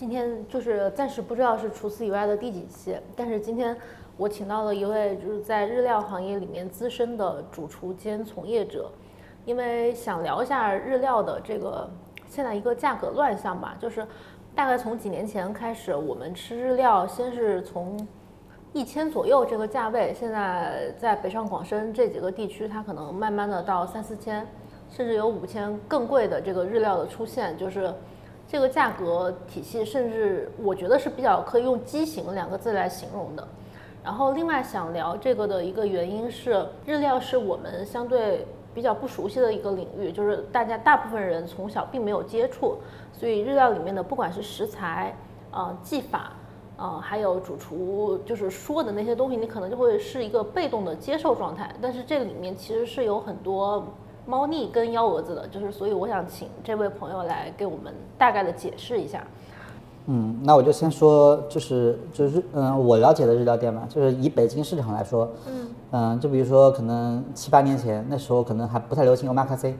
[0.00, 3.76] 今天就是暂时不知道是除此以外的第几期，但是今天
[4.16, 8.90] 我请到了一位就是在日料行业里面资深的主厨兼从业者，
[9.44, 11.86] 因为想聊一下日料的这个
[12.26, 14.06] 现在一个价格乱象吧，就是
[14.54, 18.08] 大概从几年前开始，我们吃日料先是从
[18.72, 24.48] 一千左右这个价位，现在在北上广深这几个地区，它可能慢慢的到三四千，
[24.88, 27.92] 甚至有五千更贵的这个日料的出现，就是。
[28.50, 33.46] 这个价格体系，甚至我觉得是比较可以用畸形两个字来形容的。
[34.02, 38.44] 然后，另外想聊这个的一个原因是，日料是我们相对
[38.74, 42.78] 比较不熟悉的一个领域，就是大家大部分人从小并没有接触，
[43.12, 45.14] 所以日料里面的不管是食材、
[45.52, 46.32] 呃技法、
[46.76, 51.72] 呃还有主厨就是说的那些东西，你可能就会是一个被动的接受状态。
[51.80, 53.86] 但是这里面其实是有很多。
[54.30, 59.24] 猫腻跟幺蛾子的，就是所以我想请这位朋友来给我们大概的解释一下。
[60.06, 69.74] 嗯，那我就先说，就是就是嗯，我了解的日料店嘛，就是以北京市场来说，嗯嗯，就比如说可能七八年前那时候可能还不太流行 omakase，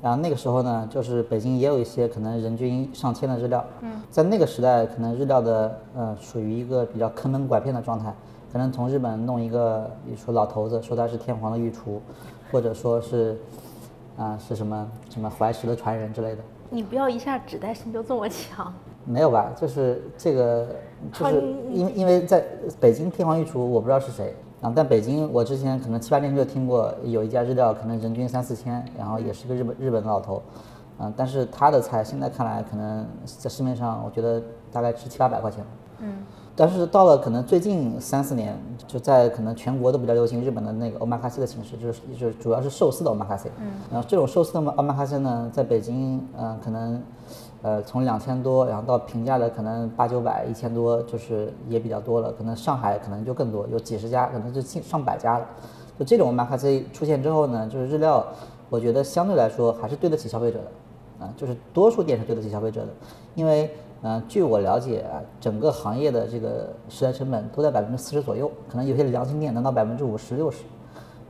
[0.00, 8.14] 然后那个时候呢，就是北京也有一些可能人均上千的日料，嗯，在那个时代可能日料的呃属于一个比较坑蒙拐骗的状态，
[8.50, 12.00] 可能从日本弄一个，比如说老头子说他是天皇的御厨，
[12.50, 13.38] 或者说是。
[14.20, 16.42] 啊，是什么什么怀石的传人之类的？
[16.68, 18.70] 你不要一下指代性就这么强。
[19.06, 19.50] 没有吧？
[19.56, 20.68] 就是这个，
[21.10, 21.40] 就是
[21.72, 22.44] 因为因为在
[22.78, 24.70] 北京天皇御厨，我不知道是谁啊。
[24.76, 30.42] 但北京我之前可能七八年就听过有一家日料，可能人均三四千，然后也是个日本日本的老头，
[30.98, 35.64] 嗯，但是他的菜现在看来可能在市面上，我觉得大概值七八百块钱。
[36.00, 36.12] 嗯。
[36.60, 38.54] 但是到了可能最近三四年，
[38.86, 43.46] 就在可能全国都比较流行日本的那个 omakase 的形式，就是就是主要是寿司的 omakase。
[43.58, 43.72] 嗯。
[43.90, 47.02] 然后这种寿司的 omakase 呢，在北京，嗯，可能，
[47.62, 52.30] 呃，从两千多，然后到平价的可能八九百、一千多，就是也比较多了。
[52.32, 55.46] 可能上海可能就更多，有几十家，可能就近上百家了。
[55.98, 58.22] 就这种 omakase 出现之后呢，就是日料，
[58.68, 62.88] 我觉得相对来说还是对得起消费者的，啊，就是多数店是对得起消费者的，
[63.34, 63.74] 因为。
[64.02, 70.64] 嗯，据我了解啊，整个行业的这个食材成本都在百分之四十左右，可能有些良心店能到百分之五十六十，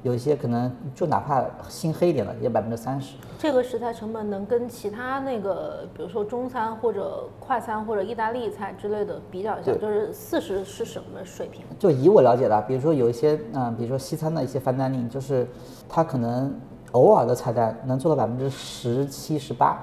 [0.04, 3.16] 有一些可能就哪怕心黑一点的也百分之三十。
[3.36, 11.64] 这个食材成本能跟其他那个，比如说中餐或者快餐或者意大利菜之类的比较一下，就是四十是什么水平？
[11.76, 15.44] 就以我了解的，比如说有一些嗯，比如说西餐的一些翻单令，就是
[15.88, 16.54] 它可能
[16.92, 19.76] 偶尔的菜单能做到百分之十七十八。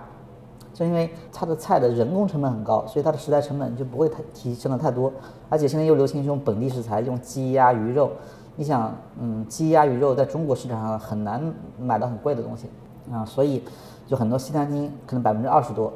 [0.77, 5.11] 就因为它的菜的人工成本很高，所以它的食材成本就不会太提升的太多。
[5.49, 8.11] 而且现在又流行用本地食材，用鸡鸭鱼肉。
[8.55, 11.41] 你想，嗯，鸡鸭鱼肉在中国市场上很难
[11.79, 12.69] 买到很贵的东西
[13.11, 13.63] 啊，所以
[14.05, 15.91] 就很多西餐厅可能百分之二十多，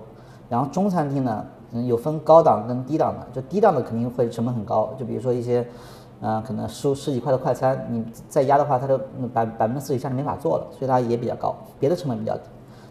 [0.50, 4.92] 然后中餐厅呢，嗯，有分高档跟低档的，就低档的肯定会成本很高。
[4.98, 5.63] 就比如说一些，
[6.22, 9.00] 嗯，可能十十几块的快餐，你再压的话，它就
[9.31, 11.56] 百百分之四以下就没法做了，所以它也比较高。
[11.80, 12.42] 别的成本比较低。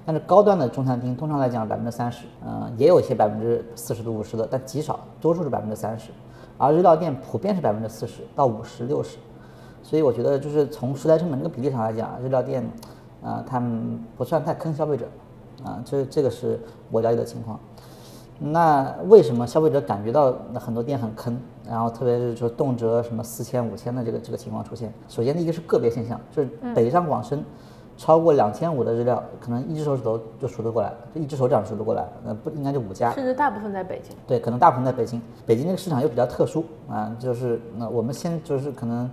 [0.06, 6.10] 但是高端的中餐厅通常来讲百分之三十，嗯，也有一些百分之四十到五十的，但极少，多数是百分之三十。
[6.58, 9.18] 而日料店普遍是百分之四十到五十六十，
[9.82, 12.62] 所以我觉得就是从食材成本这个比例上来讲，日料店，
[13.22, 15.06] 啊，他们不算太坑消费者，
[15.64, 16.58] 啊，这这个是
[16.90, 17.58] 我了解的情况。
[18.38, 24.92] 那为什么消费者感觉到很多店很坑，然后特别是说动辄什么四千五千的这个这个情况出现？
[25.08, 27.44] 首先第一个是个别现象，就是北上广深。
[28.00, 34.16] 超过两千五的日料，可能一只手指头就数得过来，就一只手掌数得过来，那不应该就五家，甚至大部分在北京。
[34.26, 35.20] 对，可能大部分在北京。
[35.44, 39.10] 北京这个市场又比较特殊啊，就是那我们先就是可能，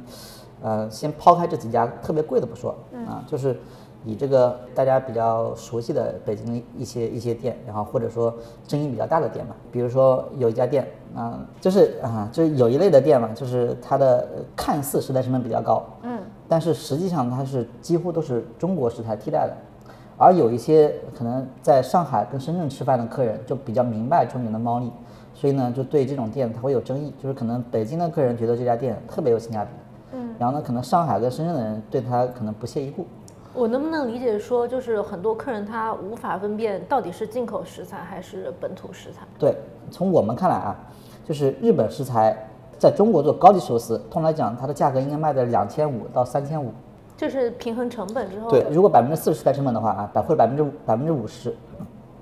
[0.61, 2.73] 呃，先抛开这几家特别贵的不说
[3.05, 3.59] 啊，就是
[4.05, 8.33] 以这个大家比较熟悉的北京一些一些店，然后或者说
[8.65, 16.16] 争议比较大的店嘛，比如说有一家店啊，就是啊，就是有一类的店嘛，就是它的看似食材成本比较高，嗯。
[16.49, 19.53] 但是实际上它是几乎都是中国食材替代的，
[20.17, 24.91] 而有一些可能在上海跟深圳吃饭的客人就比较明白中原的猫腻，
[25.33, 29.71] 所以呢就对这种店它会有争议，就是可能北京的客人觉得这家店特别有性价比，
[30.13, 33.05] 嗯，然后呢可能上海跟深圳的人对他可能不屑一顾。
[33.53, 39.25] 我能不能理解说，就是很多客人他无法分辨到底是进口食材还是本土食材？
[39.37, 39.53] 对，
[39.91, 40.77] 从我们看来啊，
[41.25, 42.46] 就是日本食材。
[42.77, 46.71] 在中国做高级寿司，通常来讲，它的价格应该卖在两千五到三千五，
[47.17, 48.49] 这是平衡成本之后。
[48.49, 51.55] 对，如果百分之四十食材成本的话啊，百或者百分之百分之五十，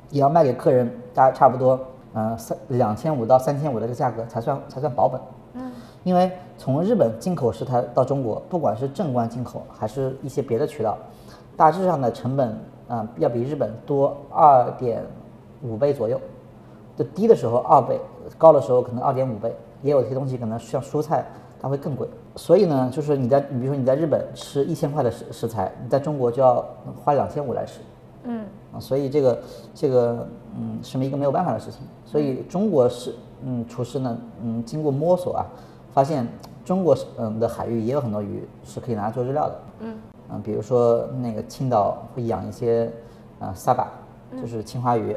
[0.10, 1.80] 也要卖给客人，大概差不多，
[2.14, 5.20] 嗯，三两千五到三千五的这个价格才算才算保本。
[5.56, 5.72] 嗯，
[6.04, 10.98] 因为从日本进口食材到中国，不管是正关进口还是一些别的渠道，
[11.58, 15.04] 大致上的成本啊要比日本多二点
[15.62, 16.20] 五倍左右。
[16.98, 18.00] 就低的时候二倍，
[18.38, 19.54] 高的时候可能二点五倍，
[19.86, 21.24] 也有些东西可能像蔬菜
[21.62, 22.08] 它会更贵。
[22.36, 26.66] 所以呢，就是你在比如说你在日本吃一千块的食食材，你在中国就要
[27.04, 27.80] 花两千五来吃。
[28.24, 28.44] 嗯
[28.74, 29.40] 啊，所以这个
[29.74, 30.28] 这个
[30.58, 31.82] 嗯是一个没有办法的事情。
[32.04, 35.46] 所以中国是嗯厨师呢嗯经过摸索啊，
[35.94, 36.28] 发现
[36.66, 39.56] 中国是嗯的海域也有很多鱼是可以拿来做日料的。
[39.82, 39.96] 嗯
[40.32, 42.92] 嗯，比如说那个青岛会养一些
[43.40, 43.92] 呃萨巴，
[44.42, 45.16] 就是青花鱼，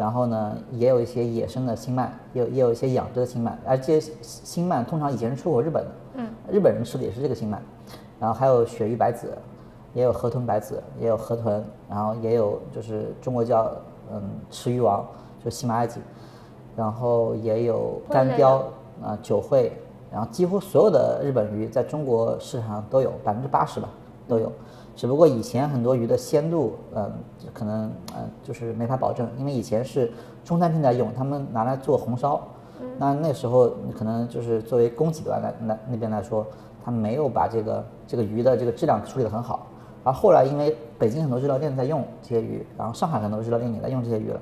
[0.00, 7.58] 然后呢也有一些野生的星鳗，也有也有一些养殖的星鳗，而这些星鳗通常以前是出口日本的，嗯，日本人吃的也是这个星鳗，
[8.18, 9.36] 然后还有鳕鱼白子，
[9.92, 13.70] 也有河豚白子，也有河豚，然后也有就是中国叫
[14.10, 15.06] 嗯池鱼王，
[15.44, 16.00] 就是西马埃及，
[16.74, 18.62] 然后也有干鲷
[19.02, 19.70] 啊、酒会，
[20.10, 23.88] 然后几乎所有的日本鱼在中国市场上都有，百分之八十吧
[24.26, 24.50] 都有。
[25.00, 27.10] 只不过以前很多鱼的鲜度，嗯，
[27.54, 30.12] 可能嗯就是没法保证，因为以前是
[30.44, 32.38] 中餐厅在用，他们拿来做红烧，
[32.98, 36.46] 那那时候可能就是作为供给端来来那边来说，
[36.84, 39.68] 他没有把这个这个鱼的这个质量处理得很好。
[40.04, 44.40] 而后来因为北京很多日料店在用这些鱼，然后上海很多日料店也在用这些鱼了，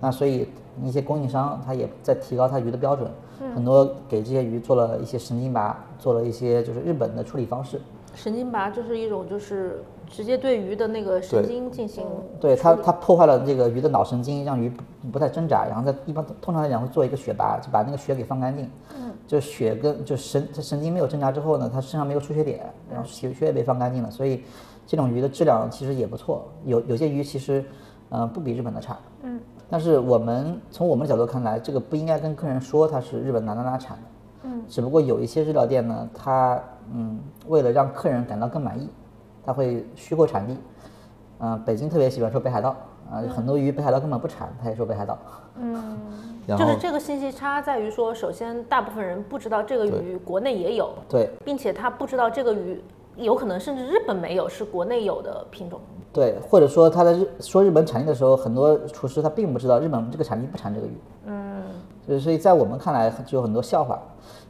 [0.00, 0.48] 那所以
[0.82, 3.10] 一些供应商他也在提高他鱼的标准，
[3.54, 7.78] 很多给这些鱼做了一些神经拔，做了一些就是日本的处理方式。
[8.18, 12.04] 神经拔就是一种就是直接对鱼的那个神经进行
[12.40, 14.82] 对它，它破坏了这个鱼的脑神经，让鱼不
[15.12, 18.68] 不再挣扎，然后在一般通常来讲会做一个血拔，就把那个血给放干净。
[18.96, 24.42] 嗯，就血跟就神它神经没有挣扎之后呢，它身上没有出血点，然后血血也被放干净了，所以
[24.84, 26.48] 这种鱼的质量其实也不错。
[26.64, 27.64] 有有些鱼其实，
[28.10, 28.98] 嗯、不比日本的差。
[29.22, 29.38] 嗯，
[29.70, 34.02] 但是我们从我们的角度看来，这个不应该跟客人说它是日本哪哪哪产的。
[34.48, 36.58] 嗯，只不过有一些日料店呢，它
[36.92, 38.88] 嗯为了让客人感到更满意，
[39.44, 40.56] 它会虚构产地。
[41.40, 42.74] 嗯、北京特别喜欢说北海道
[43.10, 45.16] 啊、很多鱼北海道根本不产，他也说北海道。
[45.56, 45.96] 嗯，
[46.46, 52.82] 就是这个信息差在于说，首先大部分人不知道这个鱼国内也有，对并且他不知道这个鱼
[53.16, 55.80] 有可能甚至日本没有，是国内有的品种。
[56.12, 60.92] 对，或者说他在日说日本产地的时候，很多厨师他并不知道日本这个产地不产这个鱼。
[61.26, 61.47] 嗯
[62.08, 64.00] 所以，所以在我们看来就有很多笑话，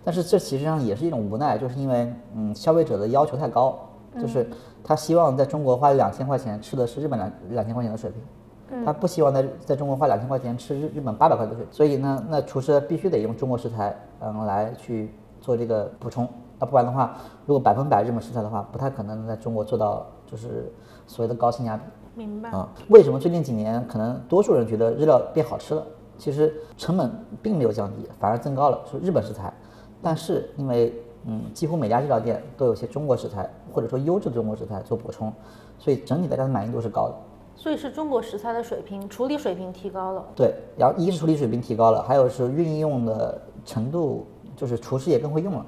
[0.05, 3.77] 但是这其实上也是一种无奈，就是因为嗯消费者的要求太高，
[4.21, 4.49] 就是
[4.85, 16.29] 他希望在中国花两千块钱吃的是日本两两千块钱的水平，他不希望在在中国花两千块钱吃日日本八百块的水平，所以呢，那厨师必须得用中国食材嗯来去做这个补充，
[16.61, 20.73] 那不然的话，如果百分百日本食材的话，不太可能在中国做到就是
[21.09, 21.83] 所谓的高性价比。
[22.15, 22.51] 明白。
[22.51, 25.85] 啊，为什么最近几年可能多数人觉得日料变好吃了？
[26.19, 27.11] 其实成本
[27.41, 29.53] 并没有降低，反而增高了，是日本食材。
[30.03, 30.93] 但是因为
[31.25, 35.33] 嗯，几乎每家日料店都有些中国食材，或者说优质的中国食材做补充，
[35.79, 37.15] 所以整体大家的满意度是高的。
[37.57, 40.25] 所以是中国食材的水平、处理水平提高了。
[40.37, 44.27] 对，然后一是处理水平提高了，还有是运用的程度，
[44.57, 45.67] 就是厨师也更会用了。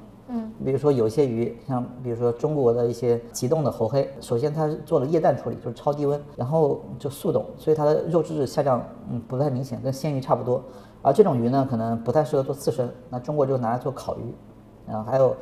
[0.64, 10.62] 比如说有些鱼，像比如说中国的一些急冻的猴黑，首先它做了液氮处理，就是超低温，然后就速冻，所以它的肉质下降，嗯，不太明显，跟鲜鱼差不多。
[11.02, 14.34] 而这种鱼呢，可能不太适合做刺身，那中国就拿来做烤鱼。
[14.86, 15.34] 然后还有，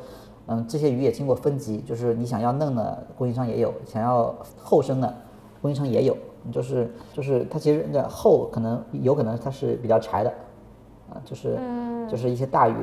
[0.45, 5.13] 嗯，这些鱼也经过分级，就是你想要嫩的供应商也有，想要厚身的
[5.61, 6.15] 供应商也有，
[6.51, 10.29] 就是就是它其实那厚可能有可能它是比较柴的，
[11.09, 11.59] 啊，就是
[12.09, 12.75] 就是一些大鱼，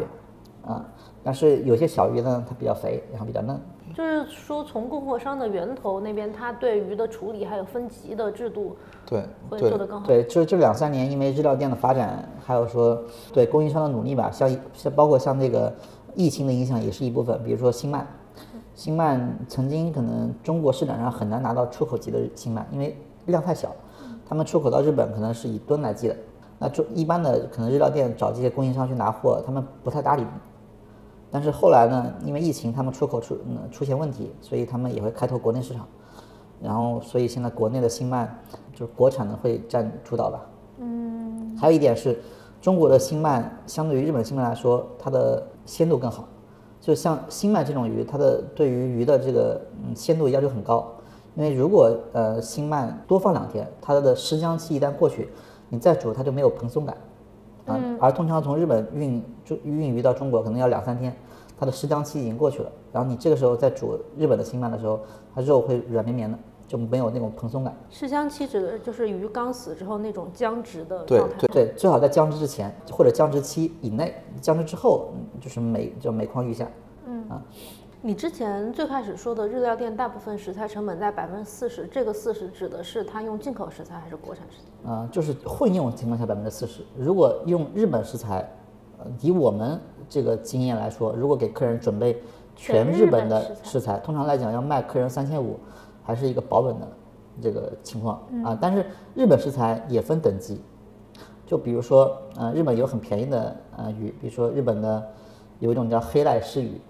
[0.67, 0.85] 啊，
[1.27, 3.61] 但是有些小鱼呢，它比较肥，然后比较嫩。
[3.93, 10.07] 就是说，从供货商的源头那边，它对鱼的处理还有分级的制度对会做得更好。
[10.07, 13.03] 对，就是这两三年，因为日料店的发展，还有说
[13.33, 15.75] 对供应商的努力吧，像像包括像这个
[16.15, 17.43] 疫情的影响也是一部分。
[17.43, 18.03] 比如说新鳗，
[18.77, 23.75] 新鳗曾经可能中国市场上很难拿到出口级的新鳗，因为量太小，
[24.29, 26.17] 他们出口到日本可能是以吨来计的。
[26.61, 30.29] 那就一般的可能日料店找这些供应商去拿货，他们不太搭理你。
[31.37, 35.87] 但是后来呢，因为疫情，他们出口出嗯出现问题，所以他们也会开拓国内市场。
[36.63, 38.27] 然后，所以现在国内的新鳗
[38.73, 40.41] 就是国产的会占主导吧。
[40.79, 41.55] 嗯。
[41.61, 42.19] 还有一点是，
[42.59, 46.27] 中国的新鳗相对于日本新鳗来说，它的鲜度更好。
[46.81, 50.91] 就像新鳗这种鱼，它的对于鱼的这个嗯鲜度要求很高。
[51.35, 55.29] 因为如果呃星鳗多放两天，它的湿浆期一旦过去，
[55.69, 56.97] 你再煮它就没有蓬松感。
[57.67, 61.15] 啊，而通常从日本运就运鱼到中国可能要两三天，
[61.59, 65.01] 它的湿浆期已经过去了，然后你这个时候再煮日本的青鳗的时候，
[65.35, 67.77] 它肉会软绵绵的，就没有那种蓬松感。
[67.91, 71.47] 试香期指的就是鱼刚死之后那种僵直的对状态。
[71.49, 76.69] 对，最好在僵直之前或者僵直期以内，僵直之后嗯就是每就每况愈下。
[78.03, 84.91] 你之前最开始说的日料店大部分食材成本在百分之四十，这个四十指的是他用进口食材还是国产食材？
[84.91, 86.83] 啊、就是混用情况下百分之四十。
[86.97, 88.49] 如果用日本食材，
[88.99, 92.23] 呃以我们这个经验来说，如果给客人准备
[92.55, 95.59] 全全日日本的食材通常来讲要卖客人三千五，
[96.05, 96.87] 还是一个保本的
[97.43, 98.57] 这个情况啊。
[98.61, 98.85] 但是
[99.15, 100.61] 日本食材也分等级，
[101.47, 105.03] 就比如说，呃，日本有很便宜的呃鱼，比如说日本的
[105.59, 106.81] 有一种叫黑濑狮鱼，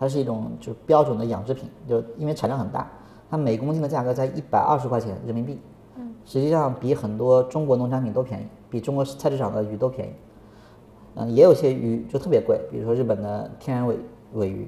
[0.00, 2.90] 它是一种就是标准的养殖品，就因为产量很大，
[3.30, 5.60] 它每公斤的价格在一百二十块钱人民币，
[5.96, 10.12] 嗯，实际上比很多中国农产品都便宜，比中国菜市场的鱼都便宜。
[11.16, 13.98] 嗯，也有些鱼就特别贵，比如说日本的天然尾
[14.32, 14.66] 尾鱼，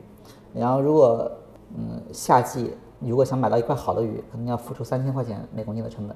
[0.53, 1.31] 然后如果
[1.75, 6.15] 嗯夏季如果想买到一块好的鱼，可能要付出三千块钱每公斤的成本，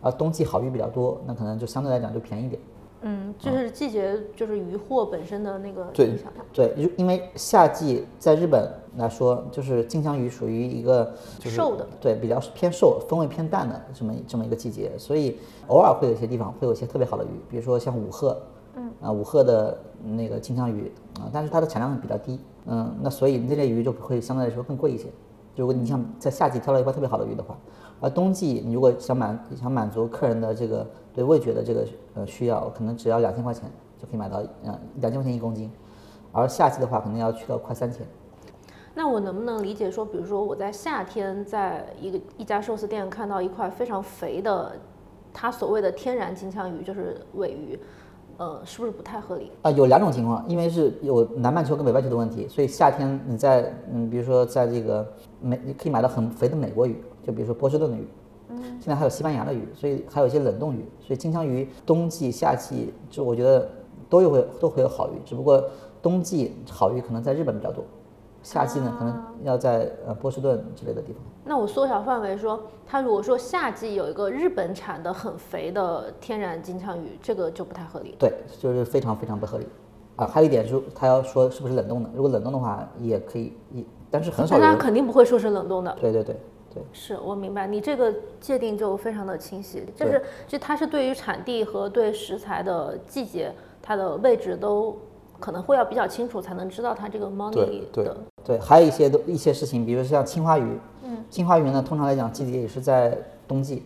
[0.00, 2.62] 而冬季好鱼比较多，那可能就相对来讲就便宜一点。
[3.06, 6.42] 嗯，就是季节就是鱼货本身的那个对影响它。
[6.54, 18.40] 对，因因为夏季在日本来说，就是金枪鱼属于一个就是瘦的，对，比较偏瘦、风味偏淡的这么这么一个季节，所以偶尔会有一些地方会有一些特别好的鱼，比如说像五鹤，
[18.76, 25.08] 嗯，啊五鹤的那个金枪鱼啊，但是它的产量比较低，嗯，那所以这类鱼就会相对来说更贵一些。
[25.56, 27.56] 如果你想在夏季挑到一块特别好的鱼的话，
[28.00, 35.70] 而冬季你如果想满想满足客人的这个对味觉的这个呃需要，可能只要两千块钱就可以买到，嗯，两千块钱一公斤，
[36.32, 38.06] 而夏季的话可能要去到快三千。
[38.96, 44.72] 那我能不能理解说，比如说我在夏天在一个一家寿司店看到一块非常肥的，
[45.32, 47.76] 它所谓的天然金枪鱼，就是尾鱼，
[48.36, 49.50] 呃，是不是不太合理？
[49.62, 55.04] 啊，有两种情况，因为是有南半球跟北半球的问题，所以夏天你在嗯，比如说在这个
[55.44, 58.08] 美，你可以买到很肥的美国鱼，就比如说波士顿的鱼，
[58.48, 63.68] 嗯，现在还有西班牙的鱼，所以还有一些冷冻鱼，所以金枪鱼冬季、夏季就我觉得
[64.08, 65.62] 都有会都会有好鱼，只不过
[66.02, 67.84] 冬季好鱼可能在日本比较多，
[68.42, 71.22] 夏季呢可能要在呃波士顿之类的地方。
[71.46, 78.14] 那我缩小范围说，它如果说夏季有一个日本产的很肥的天然金枪鱼，这个就不太合理。
[78.18, 79.66] 对，就是非常非常不合理。
[80.16, 84.62] 啊，还有一点就是他要说是不是冷冻的，如果冷冻的话也可以，也但是很少人。
[84.64, 85.92] 但它肯定不会说是冷冻的。
[86.00, 86.36] 对对对
[86.72, 86.82] 对。
[86.92, 93.52] 是我明白，你这个界定就非常的清晰，就是就它是对于产地和对食材的季节，
[93.82, 94.96] 它的位置都
[95.40, 98.16] 可能会要比较清楚，才能知道它这个 money 的。
[98.44, 103.18] 对，还有一些都一些事情，比如像青花鱼，嗯，青花鱼呢，通常来讲季节也是在
[103.48, 103.82] 冬季，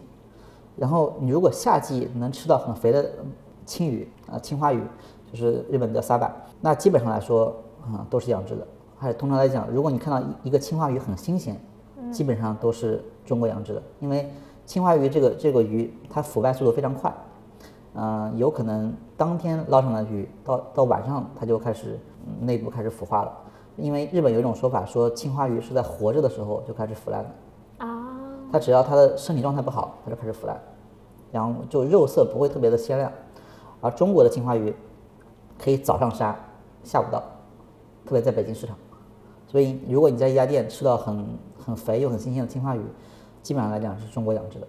[0.76, 3.32] 然后你如果夏季能吃到很肥的嗯
[3.64, 4.82] 青鱼啊、青花鱼，
[5.32, 8.66] 就是日本叫沙板，那基本上来说啊、都是养殖的。
[8.98, 11.56] 还有通常来讲，如果你看到一一个青花鱼很新鲜，
[12.10, 14.30] 基本上都是中国养殖的，因为
[14.66, 17.12] 青花鱼这个这个鱼它腐败速度非常快，
[17.94, 23.32] 嗯、有可能当天捞上来的鱼，到到晚上它就开始、嗯内部开始腐化了。
[23.76, 28.18] 因为日本有一种说法说青花鱼是在活着的时候就开始腐烂的，啊，
[28.52, 30.60] 它只要它的身体状态不好，它就开始腐烂，
[31.30, 33.10] 然后就肉色不会特别的鲜亮。
[33.80, 34.74] 而中国的青花鱼
[35.56, 36.36] 可以早上杀，
[36.82, 37.22] 下午到，
[38.04, 38.76] 特别在北京市场。
[39.48, 41.26] 所以如果你在一家店吃到很
[41.58, 42.80] 很肥又很新鲜的青花鱼，
[43.42, 44.68] 基本上来讲是中国养殖的。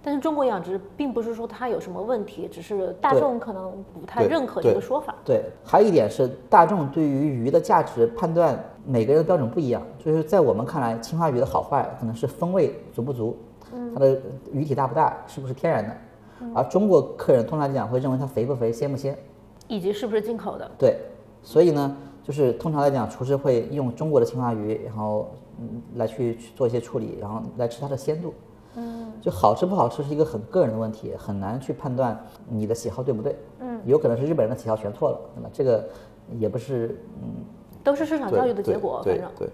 [0.00, 5.14] 但是中国养殖并不是说它有什么问题，只是大众可能不太认可这个说法。
[5.24, 9.82] 对，还有一点是大众对于鱼的价值判断，每个人的标准不一样。
[9.98, 13.36] 就是在我们看来，青花鱼的好坏可能是风味足不足，
[13.92, 14.18] 它的
[14.52, 15.96] 鱼体大不大，是不是天然的。
[16.54, 19.18] 而中国客人通常来讲会认为它肥不肥、鲜不鲜。
[19.66, 20.70] 以及是不是进口的？
[20.78, 20.96] 对，
[21.42, 21.96] 所以呢，
[22.28, 28.34] 就是通常来讲，厨师会用中国的青花鱼，然后嗯来去去做一些处理，然后来吃它的鲜度。
[28.74, 33.34] 嗯，就好吃不好吃是一个很个人的问题，很难去判断你的喜好对不对。
[33.60, 35.48] 嗯，有可能是日本人的喜好全错了，对吧？
[35.54, 35.88] 这个
[36.38, 37.42] 也不是嗯
[37.82, 39.50] 都是市场教育的结果，反正对对，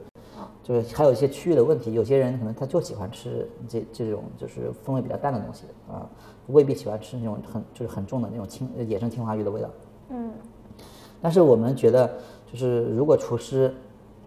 [0.64, 6.10] 就是还有一些区域的问题，有些人可能他就喜欢吃这这种就是风味比较淡的东西啊，
[6.48, 9.68] 未必喜欢吃那种很就是很重的那种青野生青花鱼的味道。
[10.08, 10.32] 嗯，
[11.22, 12.12] 但是我们觉得，
[12.54, 13.74] 就是如果厨师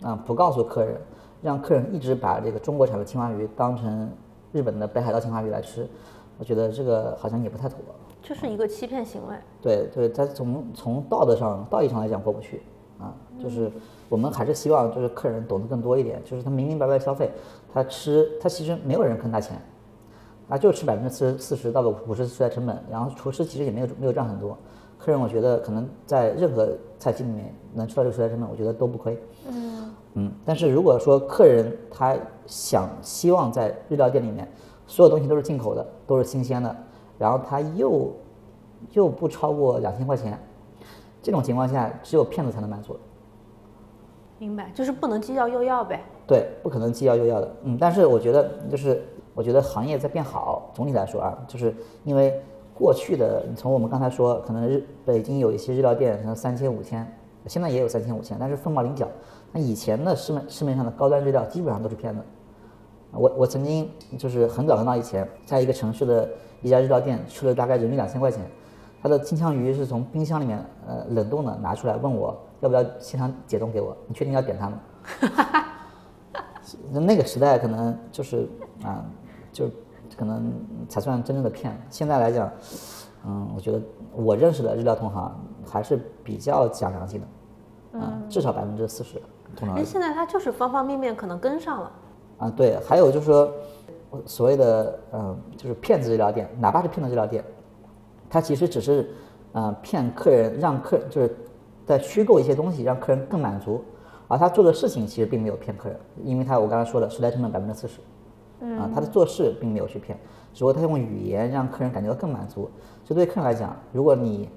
[0.02, 1.00] 啊不告诉客人，
[1.42, 4.10] 让客人一直把这个中国产的青花鱼当成
[4.52, 5.88] 日本的北海道青花鱼来吃，
[6.38, 7.80] 我觉得这个好像也不太妥。
[8.22, 9.36] 就是一个欺骗行为。
[9.62, 12.62] 对对，他从从道德上、道义上来讲过不去
[13.00, 13.14] 啊。
[13.42, 13.72] 就是
[14.10, 17.32] 我们还是希望就是客人懂得更多一点，就是他明明白白消费，
[17.72, 19.62] 他吃他其实没有人坑他钱，
[20.50, 24.58] 啊就吃百分之四十四十到个五十食材成本，然后厨师其实也没有没有赚很多，
[24.98, 29.18] 客人我觉得可能在任何菜系里面能吃到这个食材成本，我觉得都不亏。
[29.48, 34.48] 嗯嗯，但是如果说客人他想希望在日料店里面
[34.88, 36.76] 所有东西都是进口的，都是新鲜的，
[37.20, 38.12] 然后他又
[38.94, 40.40] 又不超过两千块钱，
[41.22, 42.98] 这种情况下只有骗子才能满足。
[44.40, 46.04] 明白，就是不能既要又要呗。
[46.26, 47.56] 对，不可能既要又要的。
[47.64, 51.74] 嗯，但是我觉得就是我觉得行业在变好，总体来说啊，就是
[52.04, 52.42] 因为
[52.78, 57.06] 过去的，你从我们刚才说，可能日北京有一些日料店，可能三千五千，
[57.48, 59.08] 现在也有三千五千，但是凤毛麟角。
[59.52, 62.22] 那以前的市面市面上的高端日料基本上都是骗子。
[63.12, 66.30] 我我曾经就是很早很早以前，在一个城市的
[66.62, 68.42] 一家日料店吃了大概人民两千块钱，
[69.02, 74.80] 他的金枪鱼是从冰箱里面呃冷冻的拿出来，问我要不要现场解冻给我，你确定要点它吗？
[76.92, 78.46] 那个时代可能就是
[78.84, 79.06] 啊，
[79.54, 79.70] 就
[80.18, 80.52] 可能
[80.90, 81.80] 才算真正的骗。
[81.90, 82.52] 现在来讲，
[83.26, 83.80] 嗯，我觉得
[84.14, 85.34] 我认识的日料同行
[85.66, 87.28] 还是比较讲良心的，
[87.94, 89.22] 嗯，至少百分之四十。
[89.56, 91.92] 通常那现在它就是方方面面可能跟上了。
[92.40, 93.52] 啊，对，还有就是说，
[94.26, 97.44] 所谓的嗯，就是骗子日料店，哪怕是骗子日料店，
[98.30, 99.10] 他其实只是
[99.54, 101.36] 呃骗客人，让客就是
[101.86, 103.84] 在虚构一些东西，让客人更满足，
[104.28, 108.00] 而他做的事情其实并没有骗客人，因为他我刚才说了，时代成本百分之四十，
[108.62, 110.18] 啊，他的做事并没有去骗，
[110.54, 112.70] 只不过他用语言让客人感觉到更满足。
[113.06, 114.50] 这对客人来讲，如果你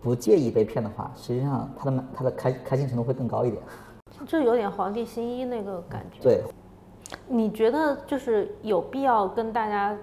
[0.00, 3.62] 不介意被骗的话，实际上他的满他的开开心程度会更高一点。
[4.26, 6.22] 这有点皇帝新衣那个感觉。
[6.22, 6.42] 对，
[7.28, 9.94] 你觉得就是有必要跟大家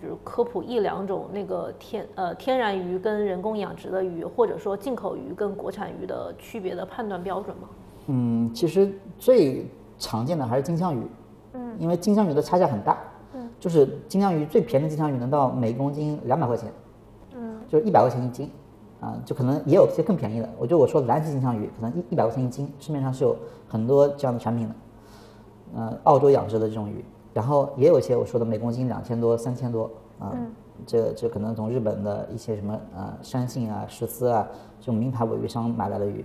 [0.00, 7.68] 就是科普一两种那个天呃天然鱼跟人工养殖的鱼，或者说进口鱼跟国产鱼的区别的判断标准吗？
[8.06, 9.66] 嗯，其实最
[9.98, 11.02] 常见的还是金枪鱼，
[11.60, 12.96] 嗯，因为金枪鱼的差价很大，
[13.34, 16.72] 嗯，就是金枪鱼最便宜的金枪鱼能到每公斤两百块钱，
[17.34, 18.50] 嗯，就是一百块钱一斤，
[19.00, 20.48] 啊，就可能也有些更便宜的。
[20.58, 23.36] 我就我说蓝鳍金枪鱼可能一一百块钱一斤，市面上是有
[23.68, 24.74] 很多这样的产品的，
[25.76, 30.34] 呃，澳洲养殖的这种鱼，然后也有一些我说的每公斤两千多、三千多啊，
[30.86, 34.48] 这这可能从日本的一些什么呃山信啊、石丝啊
[34.80, 36.24] 这种名牌尾鱼商买来的鱼。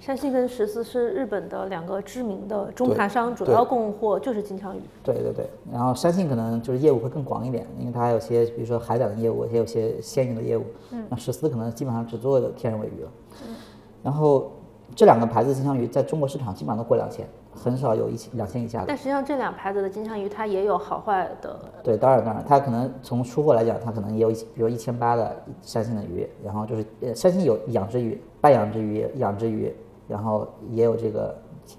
[0.00, 4.80] 山信跟十四是日本的两个知名的中盘商，主要供货就是金枪鱼。
[5.02, 10.64] 对对对，然后山信可能就是业务会更广一点，因为它还有些比如说海胆的业务，也有些鲜鱼的业务。
[10.92, 11.04] 嗯。
[11.10, 13.10] 那十四可能基本上只做天然尾鱼了。
[13.46, 13.54] 嗯。
[14.02, 14.52] 然后
[14.94, 18.84] 这两个牌子金枪鱼在中国市场基本上都过两千，很少有一千两千以下的。
[18.86, 21.58] 但实际上这两牌子的金枪鱼它也有好坏的。
[21.82, 29.74] 对，当然当然，它可能从出货来讲，它可能也有一比如一千八的山信的鱼，然后就是呃山信有养殖鱼、半养殖鱼、养殖鱼。
[30.08, 31.36] 然后也有这个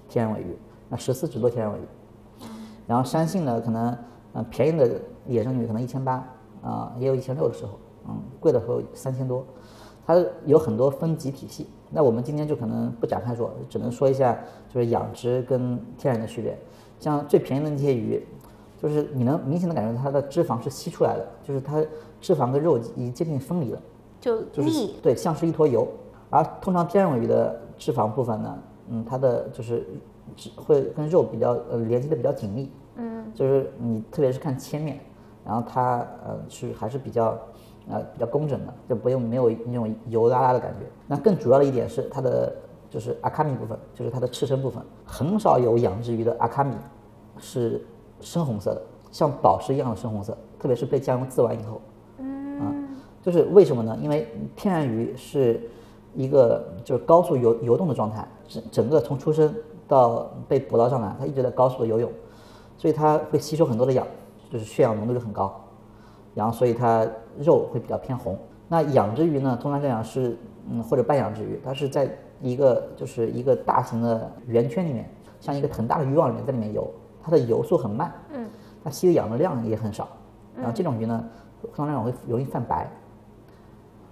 [0.08, 0.56] 天然尾鱼，
[0.88, 1.82] 那十四只多天然尾鱼，
[2.86, 3.96] 然后山性呢，可能
[4.32, 4.88] 呃便宜的
[5.26, 6.24] 野生鱼可能一千八
[6.62, 7.72] 啊，也有一千六的时候，
[8.08, 9.44] 嗯，贵的时候三千多，
[10.06, 10.16] 它
[10.46, 11.66] 有很多分级体系。
[11.90, 14.38] 那我们今天就可能不展开说，只能说一下
[14.72, 16.56] 就是养殖跟天然的区别。
[17.00, 18.24] 像最便宜的那些鱼，
[18.80, 21.84] 就是你能明显的感觉到它的脂肪是吸出来的，就是它
[22.20, 23.80] 脂肪跟肉已经接近分离了，
[24.20, 25.88] 就就是对，像是一坨油。
[26.28, 28.58] 而通常天然尾鱼的脂肪部分呢，
[28.90, 29.86] 嗯，它的就是
[30.36, 35.00] 脂会跟肉比较呃连接的比较紧密，嗯，就是你特别是看切面，
[35.46, 37.38] 然后它呃是还是比较
[37.88, 40.84] 呃比较工整的，就不用没有那种油拉拉的感觉。
[41.06, 42.54] 那更主要的一点是它的
[42.90, 46.74] 就是阿卡米部分，就是它的赤身部分，很少有养殖鱼的阿卡米
[47.38, 47.82] 是
[48.20, 51.80] 深红色的，像宝石一样的深红色，特别是被酱油渍完以后，
[52.18, 52.74] 嗯，啊，
[53.22, 53.98] 就是为什么呢？
[54.02, 55.58] 因为天然鱼是。
[56.14, 59.54] 一个就是高速游游动的状态，整整个从出生
[59.86, 62.10] 到被捕捞上来，它一直在高速的游泳，
[62.76, 64.06] 所以它会吸收很多的氧，
[64.50, 65.54] 就是血氧浓度就很高，
[66.34, 67.06] 然后所以它
[67.38, 68.36] 肉会比较偏红。
[68.68, 70.36] 那养殖鱼呢，通常来讲是
[70.68, 75.08] 嗯或者半养殖鱼，它是在一个就是一个大型的圆圈里面，
[75.40, 76.88] 像一个很大的渔网里面在里面游，
[77.22, 78.48] 它的游速很慢，嗯，
[78.82, 80.08] 它吸的氧的量也很少，
[80.56, 81.24] 然后这种鱼呢，
[81.62, 82.90] 通常来讲会容易泛白。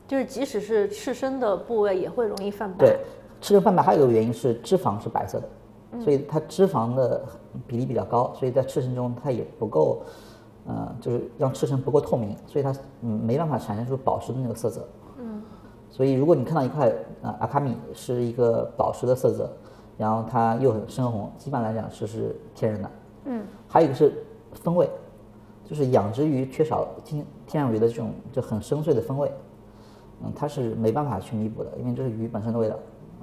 [0.08, 2.78] 就是即使是赤身的部位也会容易泛白。
[2.78, 2.98] 对，
[3.40, 7.22] 赤身泛白还有一个原因是脂肪是白色的，所以它脂肪的
[7.66, 10.02] 比例比较高，所以在赤身中它也不够，
[10.66, 14.88] 呃，就是让赤身不够透明，所以它嗯没办法产生出宝石的那个色泽。
[15.18, 15.42] 嗯。
[15.90, 16.90] 所以如果你看到一块
[17.20, 19.50] 呃阿卡米是一个宝石的色泽，
[19.98, 22.90] 然后它又很深红，基本上来讲是是天然的。
[23.26, 23.46] 嗯。
[23.68, 24.88] 还有一个是风味，
[25.66, 29.30] 就是养殖鱼缺少天天然鱼的这种就很深邃的风味。
[30.22, 32.76] 嗯，它是没办法去弥补的，因为这是鱼本身的味道。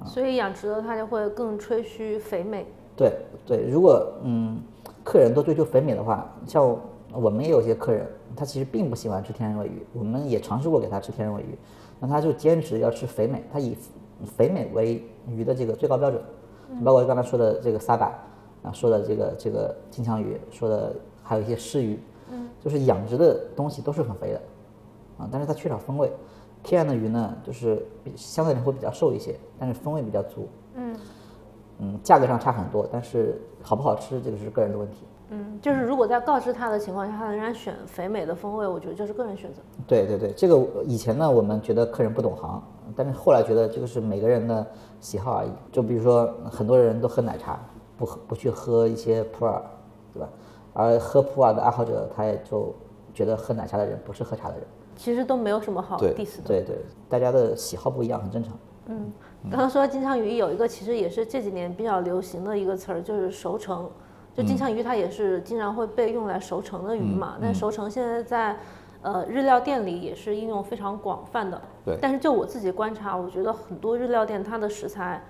[0.04, 2.66] 所以养殖的它就会更吹嘘肥美。
[2.96, 3.12] 对
[3.46, 4.58] 对，如果嗯
[5.04, 6.78] 客人都追求肥美的话，像
[7.12, 11.58] 我们也有些客人，他其实并不喜欢吃天然尾鱼，我们也尝试过给他吃天然尾鱼，
[12.00, 13.76] 那他就坚持要吃肥美，他以
[14.24, 16.20] 肥美为鱼的这个最高标准。
[16.84, 18.12] 包括刚才说的这个沙巴
[18.62, 21.98] 啊，说的这个这个金枪鱼，说的还有一些狮鱼，
[22.32, 24.40] 嗯，就是养殖的东西都是很肥的，
[25.18, 26.10] 啊，但是它缺少风味。
[26.66, 30.48] 天然的鱼呢，就是相对来说会比较瘦一些，但是风味比较足。
[30.74, 30.96] 嗯，
[31.78, 35.06] 嗯，价格上差很多，但是好不好吃，这个是个人的问题。
[35.30, 39.60] 嗯，就是如果在告知他的情况下，他仍然选肥美的风味，我觉得就是个人选择。
[39.86, 42.60] 对对对，这个以前呢，我们觉得客人不懂行，
[42.96, 44.66] 但是后来觉得这个是每个人的
[45.00, 45.50] 喜好而已。
[45.70, 47.60] 就比如说，很多人都喝奶茶，
[47.96, 49.62] 不喝不去喝一些普洱，
[50.12, 50.28] 对吧？
[50.72, 52.74] 而喝普洱的爱好者，他也就
[53.14, 54.66] 觉得喝奶茶的人不是喝茶的人。
[54.96, 56.42] 其实都没有什么好 diss 的。
[56.46, 56.76] 对对，
[57.08, 58.58] 大家的喜好不一样，很正常。
[58.86, 59.12] 嗯，
[59.50, 63.88] 刚刚说金枪鱼有一个其实也是这几年比较流行的一个词儿，就是熟成。
[64.34, 68.56] 就金枪鱼它也是经常会被用来熟成的鱼嘛，但熟成现在在
[69.00, 71.60] 呃日料店里也是应用非常广泛的。
[71.84, 75.24] 对但是就我自己观察，我觉得很多日料店它的食材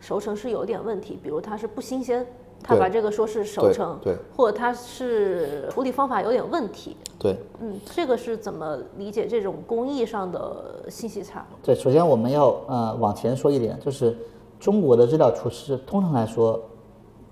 [0.00, 2.26] 熟成是有点问题，比如它是不新鲜，
[2.62, 6.96] 它对把这个说是熟成，对或者他是处理方法有点问题。
[7.18, 11.44] 对，嗯，这个是怎么理解这种工艺上的信息差？
[11.62, 14.16] 对，首先我们要呃往前说一点，就是
[14.60, 16.60] 中国的日料厨师通常来说，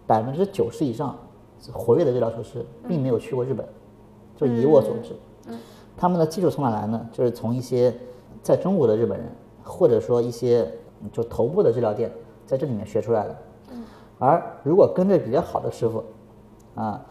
[0.07, 1.17] 百分之九十以上
[1.73, 3.65] 活跃的日料厨师并没有去过日本，
[4.37, 5.15] 就以我所知，
[5.47, 5.59] 嗯
[5.97, 7.09] 他们的技术从哪来呢？
[7.13, 7.95] 就是从一些
[8.43, 9.29] 在中国的日本人，
[9.63, 10.67] 或者说一些
[11.03, 12.11] 嗯就头部的日料店
[12.47, 13.37] 在这里面学出来的。
[14.21, 16.05] 而如果跟着比较好的师傅，
[16.75, 17.05] 啊，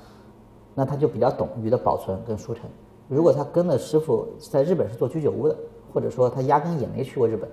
[0.75, 2.69] 那他就比较懂鱼的保存跟熟成。
[3.07, 5.57] 如果他跟的师傅在日本是做居酒屋的，
[5.91, 7.49] 或者说他压根也没去过日本，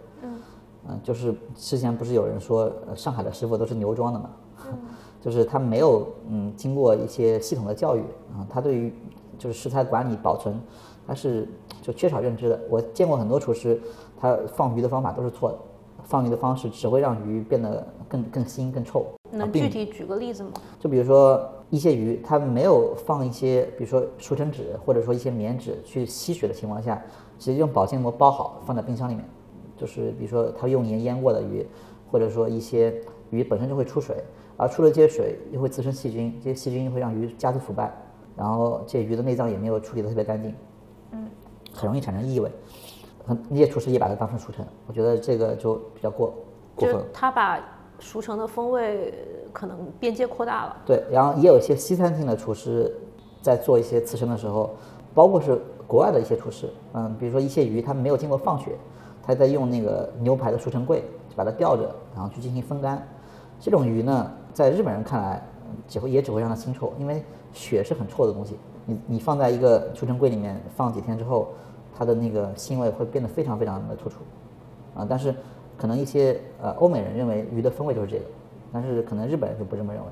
[0.87, 4.31] 嗯，就是之前不是有人说呃上海的师傅都是牛庄的嘛，
[5.23, 8.01] 就是他没有嗯经过一些系统的教育
[8.35, 8.93] 啊，他对于
[9.39, 10.61] 就是食材管理保存，
[11.07, 11.49] 他是
[11.81, 12.61] 就缺少认知的。
[12.69, 13.81] 我见过很多厨师，
[14.21, 15.59] 他放鱼的方法都是错的，
[16.05, 19.07] 放鱼的方式只会让鱼变得更更腥更臭。
[19.31, 20.53] 能具体举个例子吗？
[20.79, 27.03] 就比如说一些鱼，它没有放一些，比如说熟成纸或者说一些棉纸去吸水的情况下，
[27.39, 29.25] 直接用保鲜膜包好放在冰箱里面。
[29.77, 31.67] 就是比如说它用盐腌过的鱼，
[32.11, 32.95] 或者说一些
[33.31, 34.17] 鱼本身就会出水，
[34.57, 37.93] 而出了这些水又会滋生细菌，这些细菌会让鱼加速腐败，
[38.37, 40.55] 然后这鱼的内脏也没有处理的特别干净，
[41.11, 41.29] 嗯，
[41.73, 42.51] 很容易产生异味。
[43.27, 46.33] 很那些厨师也把它当成熟成，我觉得这个就比较过。
[46.77, 47.05] 过分。
[47.13, 47.59] 他把
[47.99, 49.13] 熟成的风味
[49.53, 50.77] 可能边界扩大了。
[50.85, 52.95] 对，然后也有一些西餐厅的厨师
[53.43, 54.75] 在做一些刺身的时候，
[55.15, 58.73] 包括是国外的一些厨师，嗯，比如说一些鱼他没有经过放血，
[59.23, 63.07] 他在用那个牛排的熟成柜就把它吊着，然后去进行风干。
[63.59, 65.43] 这种鱼呢，在日本人看来，
[65.89, 68.59] 只会也只会让它腥臭，因为血是很臭的东西。
[68.85, 71.49] 你你放在一个储存柜里面放几天之后，
[71.97, 74.19] 它的那个腥味会变得非常非常的突出。
[74.95, 75.35] 啊，但是
[75.77, 78.25] 可能一些呃欧美人认为鱼的风味就是这个，
[78.73, 80.09] 但是可能日本人就不这么认为。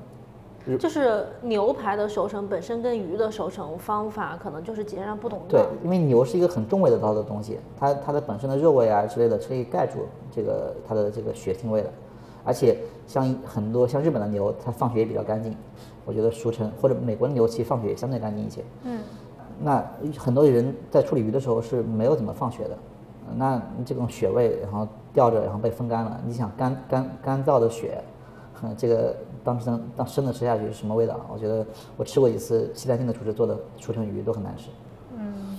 [0.79, 5.45] 就是牛排的熟成本身跟鱼的熟成方法可能就是截然不同的。
[5.47, 11.89] 对，因为牛是一个很重味的道的东西，它它的本身的肉味啊之类的是可以盖住这个它的这个血腥味的，
[12.43, 15.55] 而且像很多像日本的牛，它放血也比较干净，
[16.03, 18.63] 我觉得熟成或者美国的牛其实放血也相对干净一些。
[18.85, 19.01] 嗯，
[19.61, 19.85] 那
[20.17, 22.75] 很多人在处理鱼的时候是没有怎么放血的，
[23.35, 28.03] 那这种血味然后吊着然后被风干了，你想干干干燥的雪，
[28.61, 31.19] 嗯这个当生当生的吃下去是什么味道？
[31.33, 31.65] 我觉得
[31.97, 34.69] 我吃过几次西餐厅的厨师做的熟成鱼都很难吃。
[35.17, 35.57] 嗯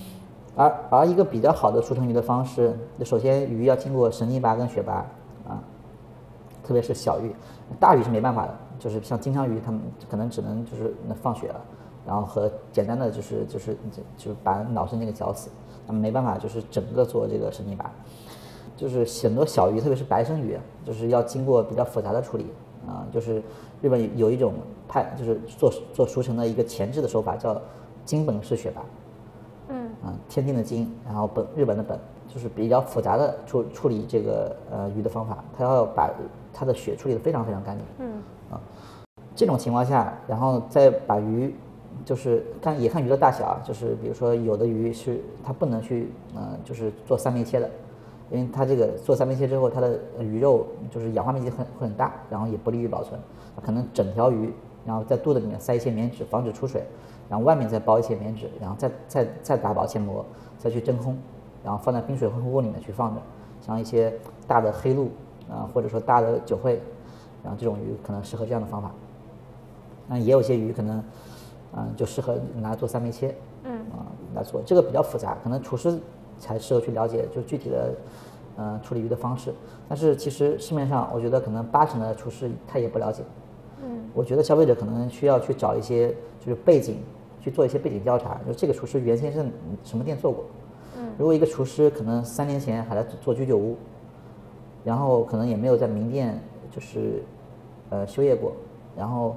[0.55, 5.05] 而而一个比较好的熟成鱼的方式，首先鱼要经过神经拔跟血拔
[5.49, 5.61] 啊，
[6.63, 7.35] 特别是小鱼，
[7.79, 11.61] 大鱼是没办法的，就是像金枪鱼，它们可能只能就是那放血了，
[12.07, 13.77] 然后和简单的就是就是
[14.17, 15.51] 就是把脑神经给绞死，
[15.87, 17.91] 那么没办法就是整个做这个神经拔，
[18.77, 22.47] 就是很多小鱼，特别是白生鱼，就是要经过比较复杂的处理
[22.87, 23.43] 啊，就是
[23.81, 24.53] 日本有有一种
[24.87, 27.61] 派就是做做熟成的一个前置的手法叫
[28.05, 28.83] 金本式雪拔。
[29.69, 36.09] 嗯，啊，天津的金，然后本日本的本，就是比较复杂的处处理这个呃鱼的方法，它要把
[36.53, 37.85] 它的血处理的非常非常干净。
[37.99, 38.61] 嗯，啊，
[39.35, 41.53] 这种情况下，然后再把鱼，
[42.05, 47.69] 就是看也看鱼的大小啊，就是比如说有的鱼是它不能去呃就是做三枚切的，
[48.31, 53.19] 因为它这个做三枚切之后，它的呃鱼肉就是氧化面积很会很大，然后也不利于保存，
[53.63, 54.53] 可能整条鱼，
[54.85, 56.83] 然后在肚子里面塞一些棉纸，防止出水。
[57.29, 60.25] 然后外面再包一些棉纸，然后再再再打保鲜膜，
[60.59, 61.19] 再去真空，
[61.65, 63.21] 然后放在冰水混合物里面去放着。
[63.61, 64.15] 像一些
[64.47, 65.11] 大的黑鲈
[65.51, 66.81] 啊，或者说大的酒会，
[67.43, 68.93] 然后这种鱼可能适合这样的方法。
[70.07, 71.03] 那也有些鱼可能，
[71.73, 73.35] 嗯，就适合拿来做三枚切，
[73.65, 75.99] 嗯，啊来做，这个比较复杂，可能厨师
[76.39, 77.95] 才适合去了解就具体的，
[78.57, 79.53] 呃，处理鱼的方式。
[79.89, 83.23] 但是其实市面上，我觉得可能八成的厨师他也不了解。
[83.83, 86.09] 嗯，我觉得消费者可能需要去找一些
[86.41, 86.99] 就是背景，
[87.41, 89.45] 去做一些背景调查，就这个厨师原先是
[89.85, 90.45] 什么店做过。
[90.97, 93.77] 嗯，如果一个厨师可能三年前还在做居酒屋，
[94.85, 97.23] 然后可能也没有在名店就是
[97.91, 98.53] 呃休业过，
[98.97, 99.37] 然后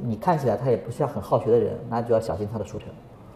[0.00, 2.88] 你看起来他也不是很好学的人，那就要小心他的熟成。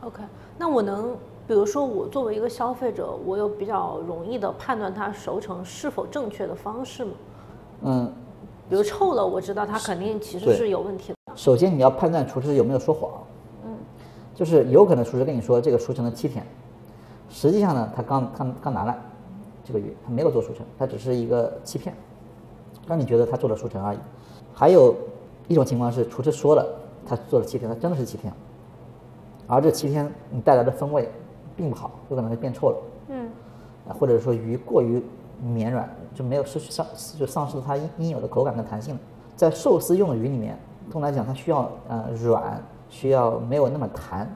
[0.03, 0.23] OK，
[0.59, 7.13] 那我能，比如说我作为一个消费者，我有比较容易的判断它熟成是否正确的方式吗？
[7.83, 8.13] 嗯，
[8.69, 11.17] 比如臭了，我知道它肯定其实是有问题的。
[11.37, 13.11] 首先你要判断厨师有没有说谎，
[13.65, 13.77] 嗯，
[14.35, 16.45] 就是有可能厨师跟你说这个熟成了七天，
[17.29, 18.99] 实际上呢，他刚刚刚拿来
[19.63, 21.95] 这个鱼，他没有做熟成，他只是一个欺骗，
[22.89, 23.99] 让你觉得他做了熟成而已。
[24.53, 24.97] 还有
[25.47, 26.67] 一种情况是，厨师说了
[27.07, 28.33] 他做了七天，他真的是七天，
[29.47, 31.09] 而这七天你带来的风味
[31.57, 32.77] 并不好，有可能会变臭了，
[33.09, 33.31] 嗯，
[33.89, 35.03] 啊，或者说鱼过于
[35.43, 36.87] 绵软，就没有失去丧
[37.19, 39.01] 就丧失了它应应有的口感跟弹性了。
[39.35, 40.59] 在寿司用的鱼里面，
[40.91, 44.31] 通常来讲它需要呃软，需要没有那么弹，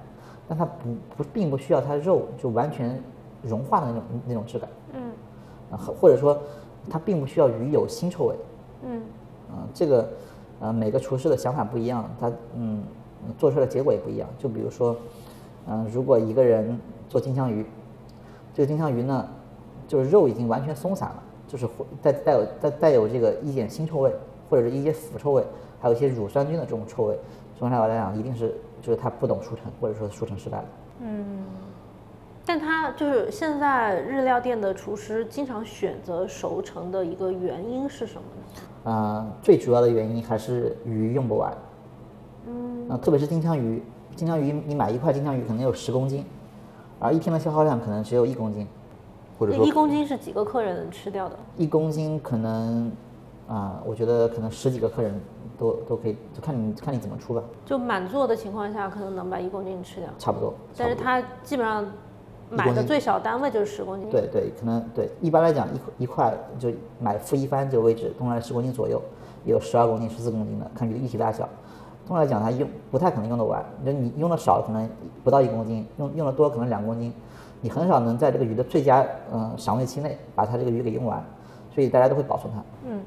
[0.49, 3.03] 但它不不并不需要它肉就完全
[3.43, 5.13] 融化的那种那种质感，嗯。
[5.71, 6.39] 啊，或或者说
[6.89, 8.37] 它并不需要鱼有腥臭味，
[8.83, 9.03] 嗯。
[9.51, 10.09] 啊，这个
[10.61, 12.83] 呃每个厨师的想法不一样，他嗯
[13.37, 14.29] 做出来的结果也不一样。
[14.39, 14.95] 就比如说，
[15.67, 16.79] 嗯、如果一个人
[17.11, 17.67] 做金枪鱼，
[18.55, 19.29] 这个金枪鱼呢，
[19.87, 24.15] 就是肉已经完全松散了，就是会带带有带带有这个一点腥臭味，
[24.49, 25.45] 或者是一些腐臭味，
[25.81, 27.19] 还有一些乳酸菌的这种臭味，
[27.59, 30.65] 从上来讲一定是就是他不懂熟成，或者说熟成失败了。
[31.01, 31.45] 嗯。
[32.47, 38.23] 但它就是现在日料店的厨师经常选择熟成的一个原因是什么
[38.85, 38.91] 呢？
[38.91, 41.53] 啊、最主要的原因还是鱼用不完。
[42.47, 42.89] 嗯。
[42.89, 43.83] 啊，特别是金枪鱼，
[44.17, 46.25] 金枪鱼你买一块金枪鱼可能有十公斤，
[47.01, 48.67] 而一天的消耗量可能只有一公斤，
[49.39, 51.37] 或者说一公斤是几个客人能吃掉的？
[51.57, 52.93] 一公斤可能
[53.49, 55.13] 啊、我觉得可能十几个客人
[55.59, 60.09] 都都可以，就看你看你怎么出吧，就满座的情况下，可能能把一公斤吃掉。
[60.21, 60.55] 差不多。
[60.77, 61.85] 但是它基本上
[62.49, 64.09] 买的最小单位就是十公斤。
[64.09, 65.67] 对对，可能对，一般来讲
[65.99, 69.03] 一一块就买负一番这个位置，通常十公斤左右，
[69.45, 71.49] 也有十二公斤、十四公斤的，看你的一体大小。
[72.11, 74.91] 通常来讲，它用不太可能用得完，就你用的少可能
[75.23, 77.13] 不到一公斤，用用的多可能两公斤，
[77.61, 81.25] 你很少能在这个鱼的最佳嗯、赏味期内把它这个鱼给用完，
[81.73, 82.61] 所以大家都会保存它。
[82.85, 83.01] 嗯。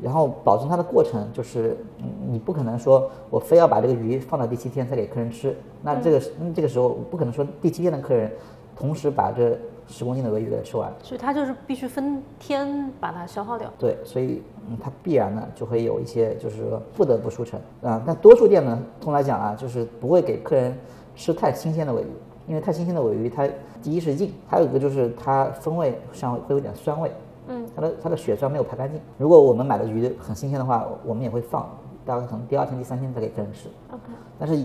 [0.00, 8.32] 然后保存它的过程就是，嗯，你不可能说我非要把这个鱼放到第七天再给客人吃，那这个是、嗯、这个时候不可能说第七天的客人
[8.74, 9.58] 同时把这
[9.92, 13.70] 十公斤的尾鱼给它吃完，所以它就是必须分天把它消耗掉。
[13.78, 18.02] 对，所以嗯，它必然呢就会有一些就是说不得不熟成啊。
[18.06, 20.74] 但多数店呢，通来讲啊，就是不会给客人
[21.14, 22.06] 吃太新鲜的尾鱼，
[22.48, 23.46] 因为太新鲜的尾鱼它
[23.82, 27.12] 第一是硬，还有一个就是它风味上会有点酸味，
[27.48, 28.98] 嗯，它的它的血酸没有排干净。
[29.18, 31.68] 如果我们买的鱼很新鲜的话，我们也会放，
[32.06, 33.68] 大概可能第二天、第三天再给客人吃。
[33.90, 34.02] OK，
[34.38, 34.64] 但是，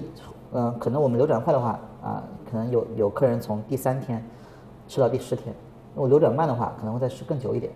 [0.53, 4.23] 嗯、可能我们流转快的话啊、可能有有客人从第三天
[4.87, 5.53] 吃到第十天，
[5.95, 7.71] 如果流转慢的话，可能会再吃更久一点。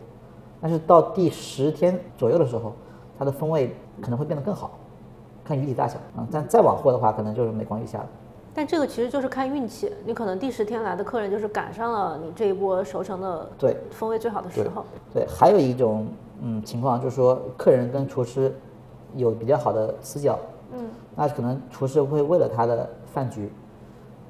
[0.62, 2.74] 但是到第十天左右的时候，
[3.18, 4.72] 它的风味可能会变得更好，
[5.44, 8.08] 看鱼体大小啊、但再往后的话，可能就是每况愈下了。
[8.54, 14.84] 但这个其实就是看运气，你可能第十天来的客人就是赶上了你这一波熟成的对风味最好的时候。
[15.14, 16.08] 对，还有一种
[16.42, 18.54] 嗯情况就是说，客人跟厨师
[19.16, 20.38] 有比较好的私交，
[20.74, 23.50] 嗯，那可能厨师会为了他的饭局，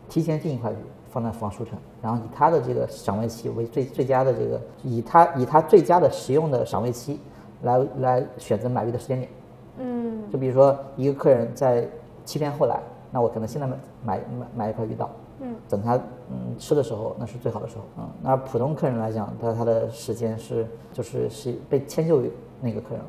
[0.08, 0.76] 提前订一块鱼
[1.12, 7.20] 放在厨房熟成，然后以他的这个赏味期为最最佳的这个，以他以他最佳的食用的赏味期
[7.64, 9.30] 来来选择买鱼的时间点。
[9.78, 10.24] 嗯。
[10.32, 11.86] 就比如说一个客人在
[12.24, 12.80] 七天后来，
[13.12, 15.10] 那我可能现在买买买买一块鱼到，
[15.42, 15.98] 嗯，等他
[16.30, 23.06] 嗯吃的时候，那是最好的时候，嗯，那普通客人来讲，他他的时间是就是是被迁就于那个客人了，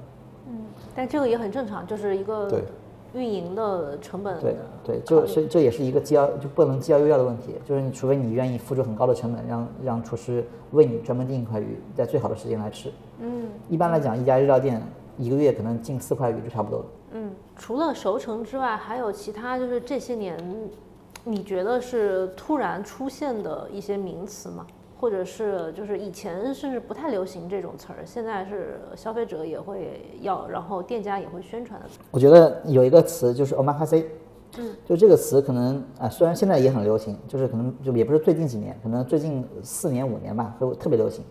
[0.49, 0.59] 嗯，
[0.97, 2.65] 但这个也很正常，就是一个对
[3.15, 4.41] 运营的成本。
[4.41, 14.83] 对对，就所以这也是一个既要就不能既要又要的问题，就是你除非你愿意付出很高的成本，让让厨师为你专门订一块鱼，在最好的时间来吃，嗯一般来讲，一家日料店
[15.19, 16.85] 一个月可能进四块鱼就差不多了。
[17.13, 20.39] 嗯，除了熟成之外，还有其他就是这些年
[21.25, 24.67] 你觉得是突然出现的一些名词吗？
[25.03, 31.87] 或者是就是以前甚至不太流行这种词儿，现在是消费者也会要，然后店家也会宣传的。
[32.13, 34.07] 我觉得有一个词就是 omakase，
[34.59, 41.25] 嗯，就这个词可能啊、虽然现在也很流行，就是可能就也不是最近几年，可能最近四年五年吧，会特别流行。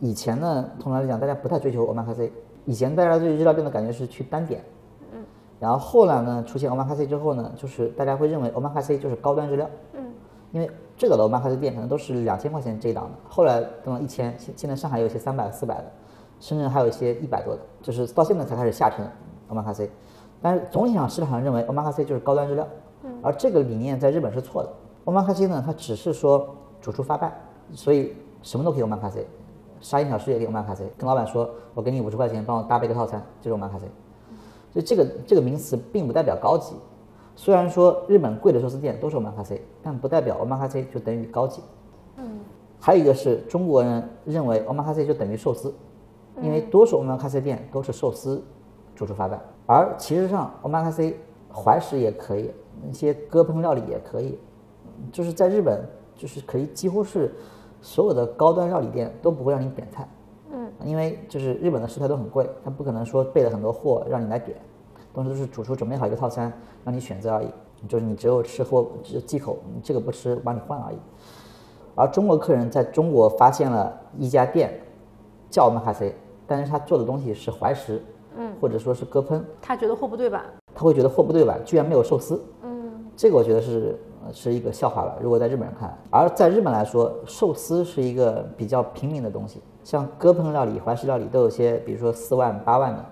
[0.00, 2.30] 以前呢，通常来讲，大家不太追求 omakase，
[2.66, 4.62] 以前大家对日料店的感觉是去单点，
[5.14, 5.24] 嗯，
[5.58, 10.12] 然后后来呢，出现 omakase 之后呢，就是大家会认为 omakase 就是高端日料，嗯，
[10.52, 15.84] 因为最早的 omakase 店可能都是两千块钱这一档的，后来登了一千，现现在上海有一些三百、四百的，
[16.38, 19.04] 深圳还有一些一百多的，就是到现在才开始下沉
[19.50, 19.88] omakase。
[20.40, 22.66] 但是总体上市场上认为 omakase 就是高端日料，
[23.22, 24.68] 而这个理念在日本是错的。
[25.04, 27.32] omakase 呢，它只是说主厨发办，
[27.72, 29.24] 所以什么都可以 omakase，
[29.80, 33.88] 沙县小吃也可以 omakase，跟老板说我给你五十块钱帮我搭配个套餐，就是 omakase。
[34.72, 36.74] 所以这个这个名词并不代表高级。
[37.36, 41.62] 虽然说日本贵的寿司店都是 omakase，但不代表 omakase 就等于高级。
[42.16, 42.40] 嗯。
[42.80, 45.74] 还有一个是中国人认为 omakase 就等于寿司，
[46.42, 48.42] 因为多数 omakase 店都是寿司
[48.94, 51.14] 主厨发办，而其实上 omakase
[51.52, 52.50] 怀石也可以，
[52.88, 54.38] 一些割烹料理也可以，
[55.10, 55.82] 就是在日本
[56.14, 57.34] 就是可以几乎是
[57.80, 60.06] 所有的高端料理店都不会让你点菜。
[60.52, 60.70] 嗯。
[60.84, 64.58] 因为就是日本的食材都很贵，他不可能说备了很多货让你来点。
[65.14, 66.52] 东西都是主厨准备好一个套餐
[66.84, 67.46] 让你选择而已，
[67.88, 70.96] 就是你只有吃或只忌口，你这个不吃帮你换而已。
[71.94, 74.80] 而中国客人在中国发现了一家店
[75.48, 76.12] 叫我们哈 C，
[76.46, 78.02] 但是他做的东西是怀石，
[78.36, 80.42] 嗯，或者说是割烹，他觉得货不对版，
[80.74, 83.96] 他会觉得货不对版，居然没有寿司，嗯，这个我觉得是
[84.32, 85.16] 是一个笑话了。
[85.22, 93.04] 如果在日本人看来，而在日本来说，寿司是一个比较平民的东西，像割烹料理、怀石料理都有些，比如说四万、八万的。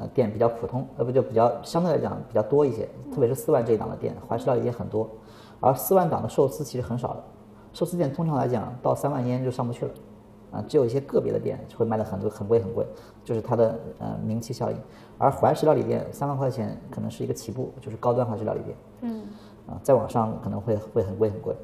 [0.00, 5.10] 呃，店比较普通，呃不就比较相对来讲比较多一些，特别是四万这一档的店，怀石料理也很多，
[5.58, 7.24] 而四万档的寿司其实很少的，
[7.72, 9.90] 寿司店通常来讲到三万烟就上不去了，
[10.52, 12.86] 啊，只有一些个别的店会卖的很多很贵很贵，
[13.24, 14.76] 就是它的呃名气效应，
[15.18, 19.22] 而怀石料理店三万块钱可能是一个起步，就是高端怀石料理店，嗯，
[19.66, 21.56] 啊，再往上可能会会很贵很贵，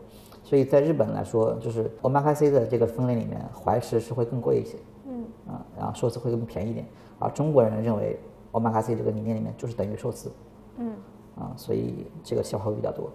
[0.42, 6.84] 所以在日本来说，就是 omakase 的这个分类里面，怀石是会更贵一些，嗯，啊，然后寿司会更便宜一点。
[7.18, 8.18] 而中国人认为
[8.52, 10.30] ，omakase 这个理念里面就是等于寿司，
[10.78, 10.92] 嗯，
[11.36, 13.10] 啊，所以这个消耗比较多。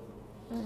[0.50, 0.66] 嗯，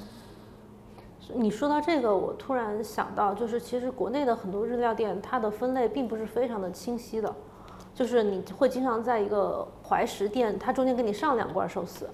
[1.35, 7.35] 你说到这个，我突然想到，就是其实国内的很多日料店，它的分类并不是非常的清晰的，
[7.93, 12.07] 就是你会经常在一个怀石店，它中间给你上两罐寿司。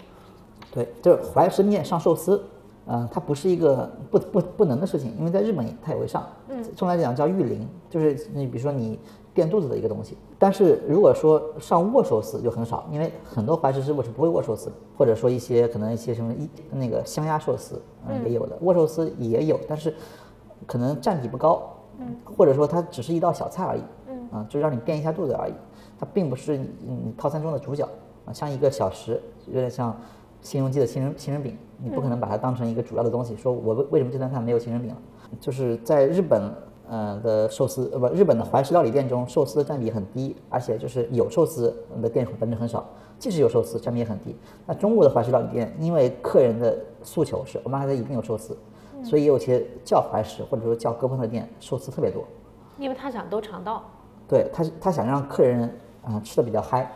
[0.71, 2.43] 对，就是怀石面上寿司，
[2.87, 8.99] 嗯，它不是一个不不不能的事情，因为在日本它也会上，嗯，从来讲叫御林，就是你比如说你。
[9.33, 19.93] 垫肚子的一个东西，但是如果说上握寿司就很少，因为很多怀石师傅是不会握寿司的，或者说一些可能一些什么一那个香鸭寿司，嗯，也有的握寿司也有，但是
[20.65, 21.61] 可能占比不高，
[21.99, 25.53] 嗯，或者说它只是一道小菜而已，嗯，啊，就让你垫一下肚子而已，
[25.99, 27.87] 它并不是你套餐中的主角
[28.25, 29.91] 啊，像一个小食，有点像
[30.41, 34.97] 《新荣记》的杏仁杏仁饼，你不可能把它当成一个主要的东西，说我为为什么这顿饭没有杏仁饼了？
[35.39, 36.51] 就是在日本。
[36.91, 41.71] 嗯的寿司呃不日本的怀石料理店中寿司的占比很低，而且就是有寿司
[42.01, 42.83] 的店本质很少，
[43.19, 44.35] 即使有寿司占比也很低。
[44.65, 48.57] 那中国的怀石料理店因为客人的诉求是我们还得一定有寿司，
[49.03, 52.23] 所以有些叫怀石或者说叫割烹的店寿司特别多，
[52.79, 53.83] 因为他想都尝到，
[54.27, 55.69] 对他他想让客人
[56.03, 56.91] 啊吃的比较嗨，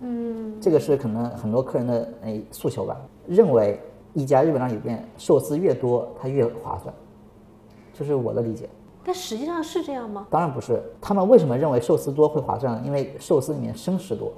[0.00, 3.80] 嗯，这个是可能很多客人的哎诉求吧，认为
[4.12, 6.94] 一家日本料理店寿司越多它越划算，
[7.94, 8.68] 这是我的理解。
[9.04, 10.26] 但实际上是这样吗？
[10.30, 10.80] 当然不是。
[11.00, 12.80] 他们为什么认为寿司多会划算？
[12.86, 14.32] 因为寿司里面生食多，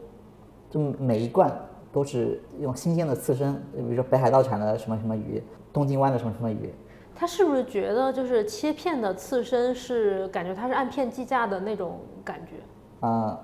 [0.71, 1.55] 就每一罐
[1.93, 6.73] 都是用新鲜的刺身，比如说北海道产的什么什么鱼，东京湾的什么什么鱼。
[7.15, 13.07] 他是不是觉得就是切片的刺身是感觉它是按片计价的那种感觉？
[13.07, 13.39] 啊，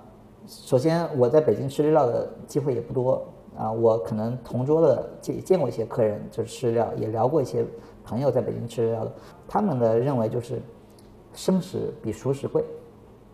[0.46, 3.22] 首先我在北京吃日料的机会也不多
[3.56, 7.62] 啊，我可能同桌的见见过一些客人就是吃日料，也聊过一些
[8.02, 9.12] 朋友在北京吃日料的，
[9.46, 10.62] 他们的认为就是。
[11.32, 12.64] 生食比熟食贵，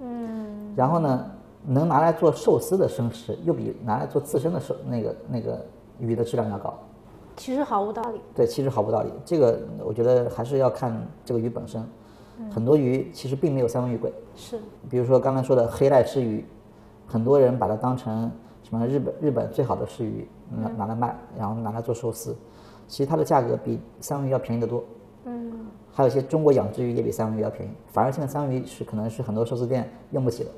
[0.00, 1.30] 嗯，然后呢，
[1.64, 5.64] 能拿来做寿司的生食又比拿来做刺身的寿那个那个
[5.98, 6.78] 鱼的质量要高，
[7.36, 8.20] 其实毫无道理。
[8.34, 9.10] 对，其实毫无道理。
[9.24, 11.82] 这个我觉得还是要看这个鱼本身，
[12.50, 14.12] 很多鱼其实并没有三文鱼贵。
[14.34, 16.44] 是，比如说刚才说的黑带石鱼，
[17.06, 18.30] 很多人把它当成
[18.62, 22.36] 什么日本日本最好的石鱼拿拿来卖，然后拿来做寿司，
[22.86, 24.84] 其实它的价格比三文鱼要便宜得多。
[25.24, 25.66] 嗯。
[25.96, 30.50] 还有一些中国养殖鱼也比三文鱼要便宜，反而现在三文鱼是可能是很多寿司店用不起的。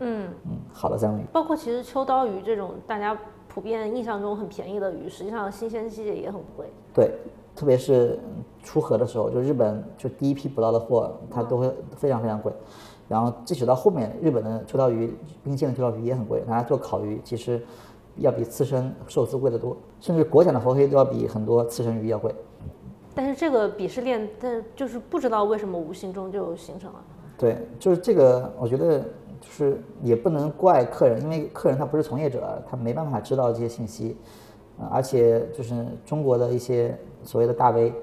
[0.00, 6.66] 嗯嗯，好的三文鱼，包括其实秋刀鱼这种大家普遍印象中很便宜的鱼，实际上新鲜季节也很贵。
[6.92, 7.10] 对，
[7.54, 8.20] 特别是
[8.62, 12.52] 出河的时候，就日本就第一批捕到的货，它都会非常非常贵。
[13.08, 17.64] 然后即使到后面，日本的秋刀鱼、冰鲜的秋刀鱼也很贵，拿来做烤鱼其实
[18.16, 22.34] 要比刺身寿司贵得多，甚至国产的活黑都要比很多刺身鱼要贵。
[23.16, 27.02] 但是这个鄙视链，但就是不知道为什么无形中就形成了。
[27.38, 29.00] 对，就是这个，我觉得
[29.40, 34.18] 就是也不能怪客人，因为客人他不是从业者，他没办法知道这些信息，
[34.78, 36.94] 啊，而且就是中国的一些
[37.24, 37.94] 所谓的大 V，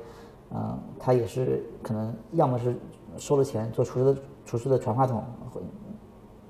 [0.51, 2.76] 嗯，他也是可能要么是
[3.16, 5.24] 收了钱做厨师的厨师的传话筒。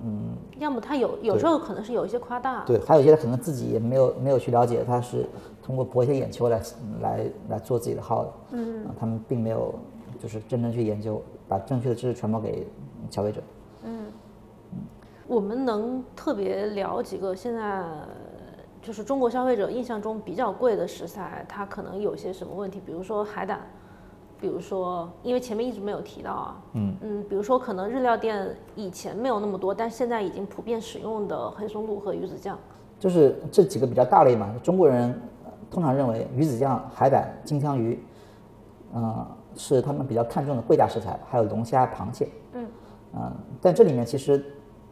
[0.05, 5.26] 嗯，要么他有有时候可能是有一些夸大，对，还有一些他可能自己也没有没有去了解，他是
[5.64, 6.61] 通过博一些眼球来
[7.01, 9.74] 来来做自己的号的，嗯，他们并没有
[10.20, 12.68] 就是真正去研究，把正确的知识传播给
[13.09, 13.41] 消费者。
[13.84, 14.05] 嗯，
[15.28, 17.84] 我们能特别聊几个现在
[18.82, 22.82] 就是中国消费者印象中比较贵的食材，它可能有些什么问题？
[22.86, 23.61] 比如说海胆，
[24.41, 32.59] 比如说，因为前面一直没有提到啊，嗯嗯，比如说可能日料店以前没有那么多，但现在已经普遍使用的黑松露和鱼子酱，
[32.99, 34.53] 就是这几个比较大类嘛。
[34.61, 35.32] 中国人呃
[35.74, 37.99] 通常认为鱼子酱、海胆、金枪鱼，
[38.93, 42.30] 嗯、是他们比较看重的贵价食材，还有龙虾、螃蟹。
[42.53, 44.38] 嗯但这里面其实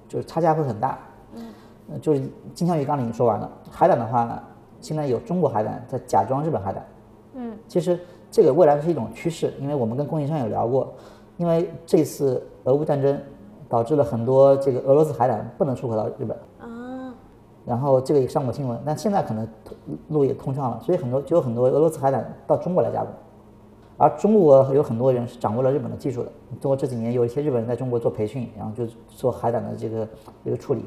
[0.08, 0.98] 就是差价会很大。
[1.36, 2.22] 嗯，就是
[2.56, 4.42] 金枪鱼刚才已经说完了，海胆的话呢，
[4.80, 6.84] 现在有中国海胆在假装日本海胆。
[7.36, 8.00] 嗯，其实
[8.32, 10.92] 这个未来是一种趋势，因为我们跟供应商有聊过，
[11.38, 13.20] 因为这次俄乌战争
[13.70, 16.36] 导致了很多这个俄罗斯海胆不能出口到日本。
[17.66, 19.76] 啊，然后这个也上过新闻，但现在可能通
[20.10, 23.12] 路也通畅了，所以很多就有很多俄罗斯海胆到中国来加工，
[23.98, 26.32] 而中国有很多人是掌握了日本的技术的。
[26.60, 30.08] 中国这几年有一些日本人在中国做培训，然后就做海胆的这个
[30.44, 30.86] 一个处理，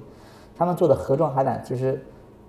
[0.56, 2.00] 他们做的盒装海胆其实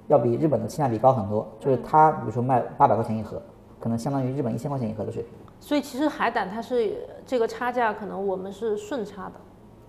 [0.07, 3.41] 要比日本的性价比高很多，就是他比如说卖八百块钱一盒，
[3.79, 5.31] 可能相当于日本一千块钱一盒的水平。
[5.59, 9.33] 所以其实海胆它是这个差价，可能我们是顺差的。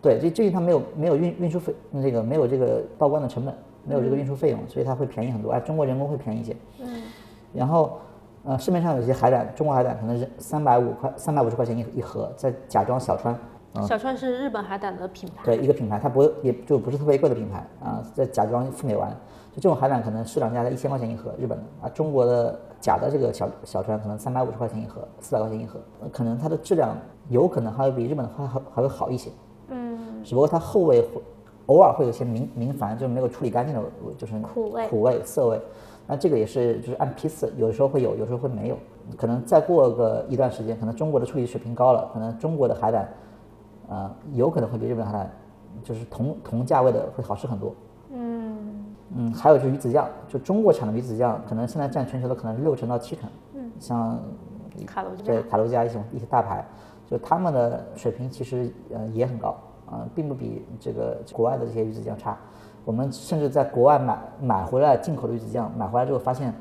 [0.01, 3.55] 对，这至于它没有没有运运输费，这个没有这个报关的成本，
[3.87, 5.51] 没有这个运输费用，所以它会便宜很多。
[5.53, 6.57] 哎，中国人工会便宜一些。
[6.81, 7.03] 嗯，
[7.53, 7.99] 然后，
[8.45, 13.37] 呃，市面上有些海胆，中国海胆可能是三百五块、三百五十块钱一一盒，再假装小川，
[13.87, 15.45] 小川是日本海胆的品牌。
[15.45, 19.11] 对一个品牌，它不会也就不是特别贵的品牌啊，再假装富美丸，
[19.53, 26.97] 就这种海胆可能市场价在一千块钱一盒，日本的啊，中国的假的这个小小川可能三百五十块钱一盒，四百块钱一盒，呃可能它的质量
[27.29, 29.31] 有可能还会比日本的还还还会好一些。
[29.69, 31.21] 嗯，只不过它后味会
[31.67, 33.83] 偶尔会有些明明矾，就是没有处理干净的，
[34.17, 35.61] 就是苦味苦味、涩味。
[36.07, 38.77] 那这个也是就是按批次，有时候会有，有时候会没有。
[39.17, 43.09] 可能再过个一段时间，可能中国的处理水平高了，可能中国的海胆，
[43.89, 45.31] 呃，有可能会比日本海胆
[45.83, 47.75] 就是同同价位的会好吃很多。
[48.11, 48.85] 嗯
[49.17, 53.29] 嗯，还有就是鱼子酱，就中国产的鱼子酱，可能现在占全球的可能六成到七成。
[53.55, 54.19] 嗯，像
[54.87, 55.05] 卡。
[55.25, 56.65] 对卡路加一些一些大牌，
[57.09, 59.59] 就他们的水平其实呃也很高啊、
[59.91, 62.37] 呃并不比这个国外的这些鱼子酱差。
[62.85, 66.55] 我们甚至在国外买买回来进口的鱼子酱，买回来之后发现，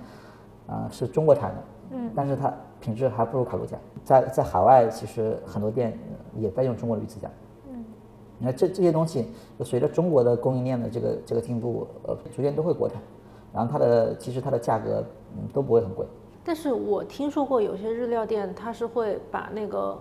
[0.68, 3.80] 啊、是中国产的，嗯，但是它品质还不如卡路酱。
[4.04, 7.30] 在在海外其实很多店呃也在用中国的鱼子酱。
[7.70, 7.86] 嗯，
[8.40, 9.28] 你看这这些东西，
[9.64, 13.00] 随着中国的供应链的这个这个进步，呃，逐渐都会国产，
[13.54, 15.04] 然后它的其实它的价格
[15.38, 16.06] 嗯都不会很贵。
[16.44, 19.96] 但是我听说过有些日料店，它是会把那个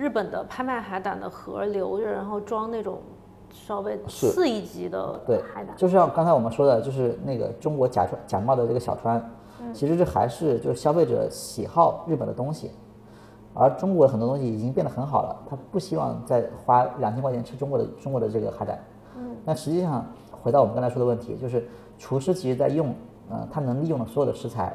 [0.00, 3.00] 日本的拍卖海胆的盒留着，然后装那种
[3.52, 5.76] 稍微次一级的对海胆。
[5.76, 9.22] 就像刚才我们说的，就是那个中国假川假冒的这个小川，
[9.74, 12.70] 其实这还是就是消费者喜好日本的东西，
[13.52, 18.82] 而中国很多东西已经变得很好了，他不希望再花两千块钱吃中国的中国的这个海胆。
[19.18, 22.94] 嗯，那实际上回到我们刚才说的问题，就是厨师其实在用，
[23.28, 24.74] 呃，他能利用的所有的食材，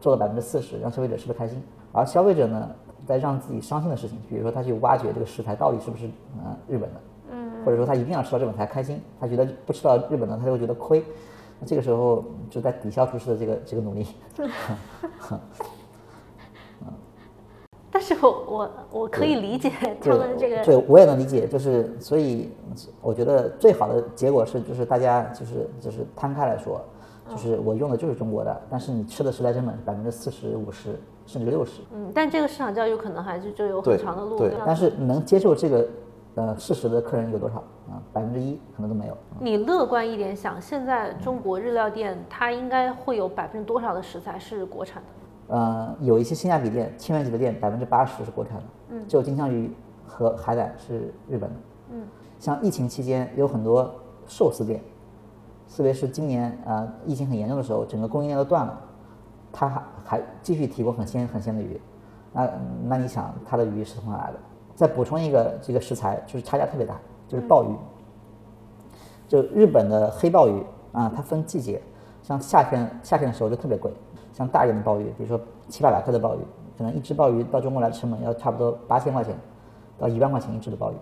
[0.00, 2.68] 做到百分之四十，让消费者吃得开心，而消费者呢，
[3.10, 6.06] 在让自己伤心的事情，比如说他去挖掘这个食材到底是不是
[6.44, 7.00] 呃日本的，
[7.32, 11.02] 嗯，或者说他一定要吃到日本才开心，他觉得不吃到日本的他就会觉得亏，
[11.58, 14.06] 那这个时候就在抵消厨师的这个这个努力。
[17.92, 19.68] 但是我我我可以理解
[20.00, 22.48] 他们这个对，我也能理解，就是所以
[23.02, 26.80] 我觉得最好的结果是，就是大家就是就是摊开来说，
[27.28, 31.00] 就是我用的就是中国的，但是你吃的食材成本百分之四十五十
[31.30, 34.36] 甚至六十，嗯，但这个市场教育可能还是就有很长的路。
[34.36, 35.88] 对，但是能接受这个
[36.34, 37.58] 呃事实的客人有多少
[37.88, 38.02] 啊？
[38.12, 39.16] 百分之一可能都没有。
[39.38, 45.54] 你乐观一点想，现在中国日料店它应该会有百分之多少的食材是国产的？
[45.54, 49.72] 呃，有一些性价比店、千元级的店，百分之八十是国产的，嗯，只有金枪鱼
[50.04, 51.56] 和海胆是日本的，
[51.92, 52.02] 嗯，
[52.40, 53.88] 像疫情期间有很多
[54.26, 54.82] 寿司店，
[55.76, 58.80] 特别是今年呃疫情很严重的时候，整个供应链都断了，
[59.52, 61.80] 它还还继续提供很鲜很鲜的鱼，
[62.32, 62.50] 那
[62.84, 64.38] 那你想他的鱼是从哪来的？
[64.74, 66.98] 再补充一个这个食材，就是差价特别大，
[67.28, 67.74] 就是鲍鱼，
[69.28, 71.82] 就日本的黑鲍鱼啊，它分季节，
[72.22, 73.92] 像夏天夏天的时候就特别贵，
[74.32, 75.38] 像大一点的鲍鱼，比如说
[75.68, 76.38] 七八百克的鲍鱼，
[76.78, 79.36] 可能一只鲍鱼到中国来的成本要差不多八千块钱
[79.98, 80.94] 到一万块钱一只的鲍鱼。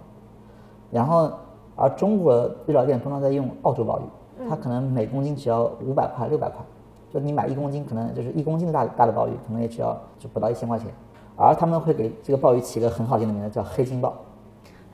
[0.91, 1.31] 然后，
[1.77, 6.65] 而中国日料店通常在用澳洲鲍鱼，它可能每公斤只要五百块、六百块，
[7.13, 10.89] 就你买一公斤，可能就是一公斤的大大的鲍鱼，可能也只要就不到一千块钱。
[11.37, 14.17] 而他们会给这个鲍鱼起个很好听的名字，叫黑金鲍。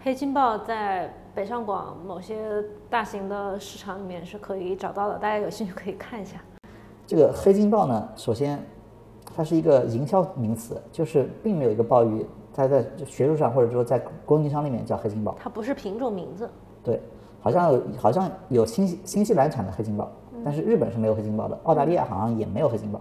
[0.03, 6.37] 黑金鲍在北上广某些大型的市场里面是可以找到的，大家有兴趣可以看一下。
[7.07, 8.63] 这个黑金鲍呢，首先
[9.35, 15.35] 它是一个营销名词，就是并没有一个鲍鱼，它在学术上或者说在供应商里面叫黑金鲍。
[15.39, 16.51] 它不是品种名字，
[16.83, 17.01] 对，
[17.41, 20.13] 好像有好像有新西新西兰产的黑金鲍，
[20.45, 23.01] 但是日本是没有黑金鲍的，澳大利亚好像也没有黑金鲍。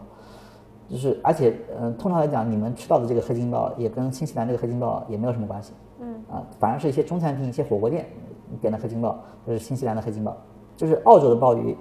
[0.89, 5.73] 就是而且嗯、通常来讲，你们吃到的这个黑金鲍也跟新西兰这个黑金鲍也没有什么关系。
[5.99, 8.05] 嗯啊，反而是一些中餐厅、一些火锅店
[8.61, 10.35] 点的黑金鲍，就是新西兰的黑金鲍。
[10.75, 11.75] 就是澳洲的鲍鱼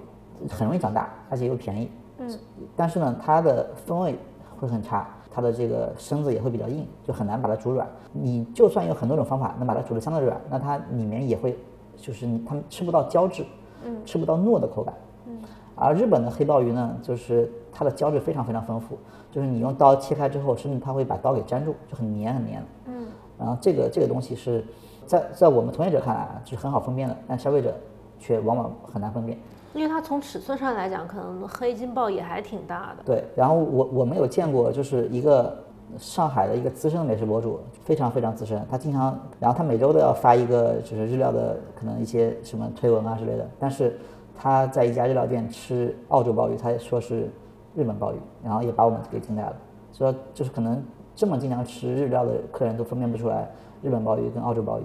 [0.49, 1.91] 很容易长大，而且又便宜。
[2.19, 2.39] 嗯，
[2.75, 4.17] 但是呢，它的风味
[4.57, 7.87] 会很差，它的这个身子也会比较硬，就很难把它煮软。
[8.13, 11.57] 你就算有很多种方法能把它煮得相对软，那它里面也会
[11.97, 13.45] 就是你他们吃不到胶质，
[13.83, 14.93] 嗯，吃不到糯的口感。
[15.33, 18.97] 嗯，而日本的黑鲍鱼呢，就是它的胶质非常非常丰富，
[19.31, 22.63] 就是你用刀切开之后，甚至它会把刀给粘住，就很黏很黏。
[22.85, 23.05] 嗯，
[23.39, 24.63] 然后这个这个东西是
[25.05, 27.73] 在在我们从业者看来啊，就是很好分辨的，但消费者
[28.19, 29.37] 却往往很难分辨。
[29.73, 33.03] 因为它从尺寸上来讲，可能黑金鲍也还挺大的。
[33.03, 35.57] 对，然后我我们有见过，就是一个
[35.97, 43.99] 上海的一个资深的美食博主，非常非常资深，他经常，然后他每周都要发一个就是日料的可能一些什么推文啊之类的，但是
[44.35, 47.29] 他在一家日料店吃澳洲鲍鱼，他也说是
[47.75, 49.55] 日本鲍鱼，然后也把我们给惊呆了，
[49.91, 50.83] 说就是可能
[51.15, 53.49] 这么经常吃日料的客人都分辨不出来
[53.81, 54.83] 日本鲍鱼跟澳洲鲍鱼，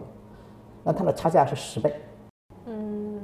[0.84, 1.94] 那它的差价是十倍。
[2.66, 3.20] 嗯，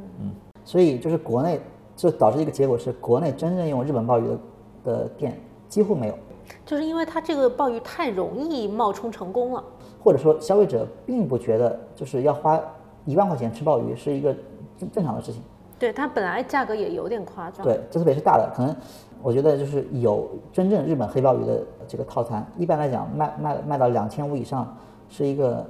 [0.64, 1.60] 所以就是国内
[1.94, 4.38] 就导致一个结果是，国内真正用日本鲍鱼的
[4.84, 6.14] 的店几乎没有，
[6.64, 9.62] 就是因为它这个鲍鱼太容易冒充成功了。
[10.02, 12.60] 或者说消费者并不觉得就是要花
[13.06, 14.34] 一万块钱吃鲍鱼是一个
[14.76, 15.42] 正正常的事情。
[15.78, 17.64] 对，它本来价格也有点夸张。
[17.64, 18.74] 对，这特别是大的，可能
[19.22, 24.76] 我觉得就是有真正日本黑鲍鱼的这个套餐，一般来讲卖卖卖到两千五以上
[25.08, 25.66] 是一个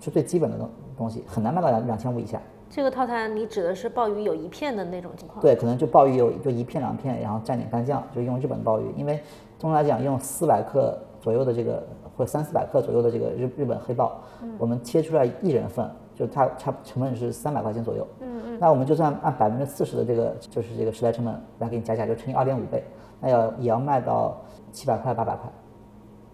[0.00, 2.40] 是最基本的东东西，很难卖到两两千五以下。
[2.70, 5.42] 这个套餐你指的是鲍鱼有一片的那种情况？
[5.42, 9.20] 对，可能就鲍鱼有就一片两片，然后蘸点干酱，就用日本鲍鱼，因为
[9.58, 11.86] 通常来讲用四百克左右的这个
[12.16, 14.18] 或三四百克左右的这个日日本黑鲍，
[14.56, 18.06] 我们切出来一人份，就它差成本是三百块钱左右。
[18.20, 18.58] 嗯嗯。
[18.60, 22.84] 那我们就算按百分之四十的这个就是这个食材成本来给你加起来，就乘以二点五倍，
[23.20, 24.36] 那要也要卖到
[24.70, 25.50] 七百块八百块，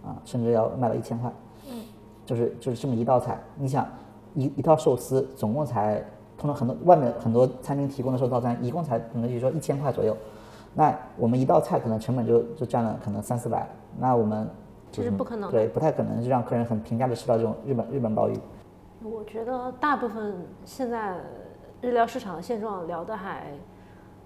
[0.04, 1.32] 啊，甚至要卖到一千块。
[1.70, 1.82] 嗯。
[2.26, 3.86] 就是就是这么一道菜，你想
[4.34, 6.04] 一一套寿司总共才，
[6.36, 10.14] 通常很多外面很多餐厅提供的寿司套餐一共才可能就是说一千块左右，
[10.74, 13.66] 那我们一道菜可能成本就就占了可能三四百，
[13.98, 14.46] 那我们
[14.92, 15.52] 这是不可能的。
[15.52, 18.34] 对，不太可能是让客人很平价的吃到这种日本日本鲍鱼。
[19.02, 20.34] 我觉得大部分
[20.64, 21.16] 现在
[21.80, 23.52] 日料市场的现状聊得还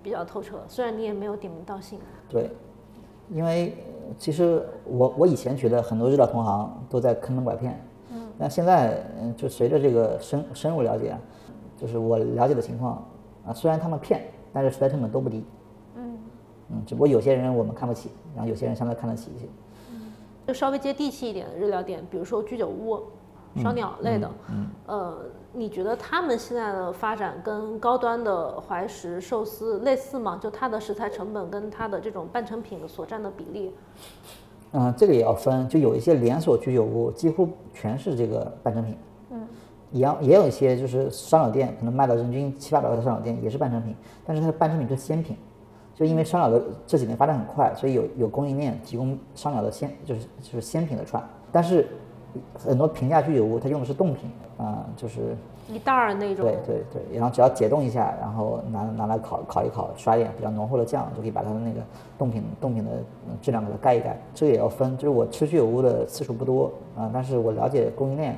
[0.03, 1.99] 比较透彻，虽然你也没有点名道姓。
[2.29, 2.51] 对，
[3.29, 7.79] 因为呃其实我我以前觉得很多日料同行都在坑蒙拐骗，
[8.11, 11.21] 嗯，但现在嗯就随着这个深深入了解啊，
[11.77, 13.05] 就是我了解的情况
[13.47, 15.45] 啊，虽然他们骗，但是实在成本都不低，
[15.97, 16.19] 嗯，
[16.71, 19.47] 嗯，只不过有些人我们看不起，然后有些人相对看得起一些。
[20.45, 23.01] 就稍微接地气一点的日料店，比如说居酒屋、
[23.57, 24.31] 烧鸟类的，
[24.87, 25.19] 呃，
[25.53, 30.39] 你觉得他们现在的发展跟高端的怀石寿司类似吗？
[30.41, 33.75] 就它的食材成本跟它的这种半成品所占的比例？
[34.73, 38.97] 嗯，这个也要分，就有一些连锁居酒屋几乎全是这个半成品，
[39.31, 39.47] 嗯，
[39.91, 43.95] 也要也有一些就是烧鸟店，可能卖到人均七八百块的烧鸟店也是半成品，
[44.25, 45.37] 但是它的半成品是鲜品，
[45.95, 51.23] 就因为烧鸟的这几年发展很快，所以有有供应链提供烧鸟的鲜就是就是鲜品的串，
[51.53, 51.87] 但是
[52.59, 55.37] 很多平价居酒屋它用的是冻品，啊、就是
[55.69, 61.81] 一袋儿那种，对对对，然后只要解冻一下，然后拿拿来烤烤一烤，刷一点比较浓厚的酱，就可以把它的那个
[62.19, 62.91] 冻品冻品的
[63.29, 64.19] 嗯质量给它盖一盖。
[64.35, 68.37] 这个也要分，就是我吃居酒屋的次数不多啊、但是我了解供应链，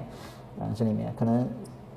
[0.60, 1.46] 嗯、这里面可能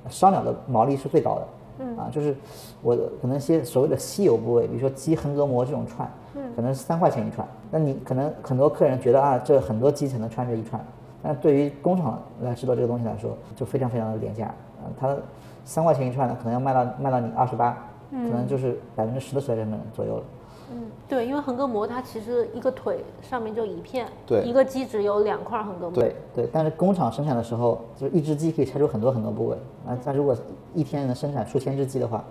[0.09, 1.47] 烧鸟的毛利是最高的，
[1.79, 2.35] 嗯啊，就是
[2.81, 10.83] 我可能些所谓的稀有部位，比如说鸡横膈膜这种串，嗯，可能是三块钱一串，那你可能很多客人觉得啊，这很多鸡才能串这一串，
[11.27, 14.45] 但对于工厂来制作这个东西来说，就非常非常的廉价。
[14.81, 15.17] 呃，它
[15.65, 17.77] 三块钱一串的，可能要卖到卖到你二十八，
[18.09, 20.23] 可能就是百分之十的食材成本左右了。
[20.71, 29.57] 嗯，对，因为横膈膜它其实一个腿上面就一片，对一个鸡只有两块横膈膜，对对，但是工厂生产的时候，就是一只鸡可以拆出很多很多部位。
[29.85, 30.33] 啊，它如果
[30.73, 32.23] 一天能生产数千只鸡的话，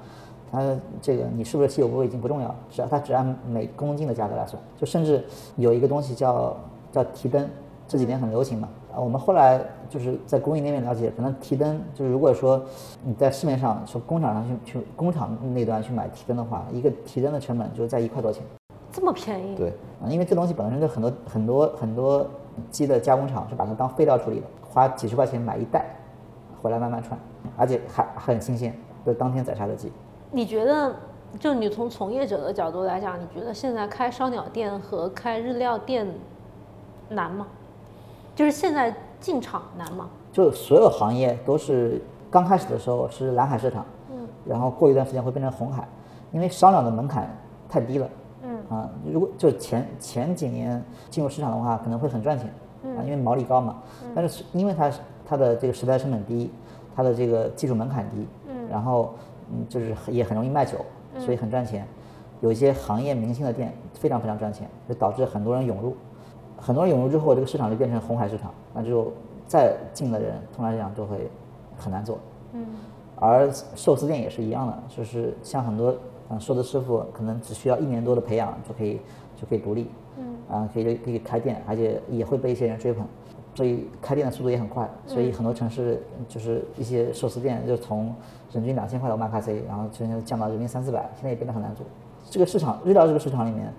[0.51, 0.63] 它
[1.03, 4.63] 这个你是不是稀有部位已经不重要，只要它只按每公斤的价格来算。
[4.79, 5.23] 就甚至
[5.57, 6.57] 有一个东西叫
[6.91, 7.47] 叫提灯，
[7.87, 8.69] 这几年很流行嘛。
[8.97, 12.65] 啊，我们后来就是在供应那边了解，可能提灯就是如果说
[13.05, 18.43] 你在市面上从工厂上去去工厂那端去买提灯的话，一个提灯的成本就在一块多钱。
[18.91, 19.69] 这么便宜，对，
[20.03, 22.27] 啊，因为这东西本身就很多很多很多
[22.71, 25.85] 鸡的加工厂是把它当废料处理的，花几十块钱买一袋，
[26.63, 27.21] 回来慢慢串，
[27.59, 28.75] 而且还还很新鲜，
[29.05, 29.93] 就是当天宰杀的鸡。
[30.31, 30.95] 你觉得，
[31.39, 36.07] 就你从从业者的角度来讲，你觉得现在开烧鸟店和开日料店
[37.11, 37.47] 难吗？
[38.37, 40.11] 就是现在进场难吗？
[40.31, 45.89] 就所有行业都是刚开始的时候是蓝海市场，嗯，然后过一段时间会变成红海，
[46.33, 47.35] 因为烧鸟的门槛
[47.67, 48.07] 太低了。
[48.43, 52.47] 嗯啊，如果就前前几年进入市场的话，可能会很赚钱，
[52.95, 53.77] 啊，因为毛利高嘛。
[54.15, 54.93] 但是因为它
[55.27, 56.53] 它的这个时代成本低，
[56.95, 59.15] 它的这个技术门槛低，嗯，然后
[59.51, 60.77] 嗯就是也很容易卖酒，
[61.19, 61.89] 所以很赚钱。
[62.43, 65.97] 有一些行业明星的店非常非常赚钱，就导致很多人涌入，
[66.57, 69.13] 很多人涌入之后，这个市场就变成红海市场，那就
[69.47, 71.31] 再进的人，通常来讲就会
[71.77, 72.19] 很难做。
[72.53, 72.67] 嗯
[73.19, 75.95] 而寿司店也是一样的，就是像很多
[76.29, 79.01] 嗯寿司师傅，可能只需要一年多的培养就可以
[79.41, 83.07] 就可以独立，嗯，啊可以可以开店，而且也会被一些人追捧，
[83.55, 88.15] 所以开店的速度也很快，所以很多城市就是一些寿司店就从
[88.53, 91.87] 人均两千块的 omakase，然后现在降到人均三四百，现在也变得很难做。
[92.29, 93.73] 这个市场日料这个市场里面，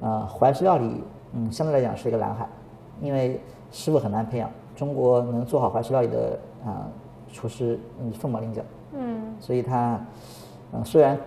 [0.00, 1.02] 呃，怀石料理
[1.34, 2.46] 嗯相对来讲是一个蓝海，
[3.00, 6.86] 因为师傅很难培养，中国能做好怀石料理的啊、
[7.32, 8.62] 厨师嗯凤毛麟角。
[8.94, 9.98] 嗯所以他，
[10.72, 11.18] 嗯，虽然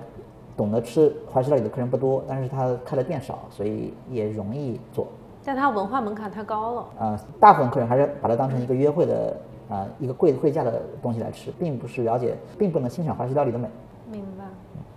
[0.56, 5.08] 懂得吃怀石料理的客人不多，但是他开的店少，所以也容易做。
[5.44, 6.86] 但他文化门槛太高了。
[7.00, 9.36] 啊，大部分客人还是把它当成一个约会的
[9.68, 13.68] 啊、一个贵贵价的东西来吃，并不是了解，并不能欣赏怀石料理的美。
[14.12, 14.46] 明白。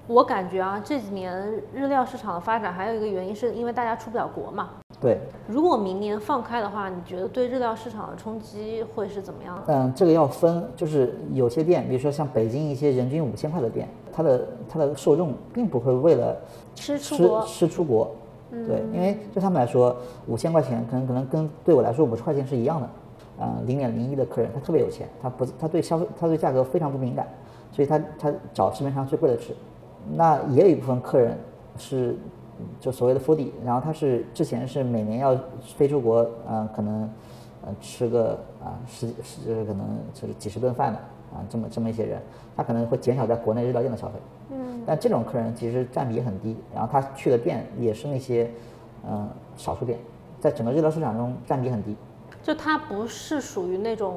[0.06, 1.34] 我感觉啊，这几年
[1.74, 4.70] 日料市场的发展还有一个原因，是因为大家出不了国嘛。
[5.00, 9.56] 对，如果明年放开的话，你觉得对日料市场的冲击会是怎么样？
[9.58, 9.62] 的？
[9.68, 16.36] 嗯，这个要分，就是有些店，比如说像北京一些人均五千块的店，它的它的受众并不会为了
[16.74, 18.10] 吃出吃国，吃出国，
[18.50, 19.96] 对，因为对他们来说，
[20.26, 22.90] 五千块钱可能可能跟对我来说五十块钱是一样的，
[23.38, 27.24] 呃，零点零一的客人他特别有钱，他不他对消费他对价格非常不敏感，
[27.70, 29.54] 所以他他找市面上最贵的吃。
[30.14, 31.38] 那也有一部分客人
[31.76, 32.18] 是嗯
[32.80, 35.36] 就所谓的 foodie，然后他是之前是每年要
[35.76, 37.02] 飞出国，嗯、可能
[37.64, 40.98] 呃吃个啊十十就是可能就是几十顿饭的
[41.32, 42.20] 啊这么这么一些人，
[42.56, 44.14] 他可能会减少在国内日料店的消费。
[44.50, 48.50] 嗯，但这种客人其实占比也很低，然后他去的店也是那些，
[49.08, 49.98] 嗯、少数店，
[50.40, 51.96] 在整个日料市场中占比很低。
[52.40, 54.14] 就他不是属于那种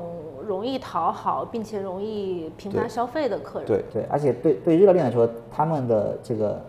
[0.48, 3.68] 容易讨好并且容易频繁消费的客人。
[3.68, 6.62] 对，对，而且对对日料店来说，他们的这个呃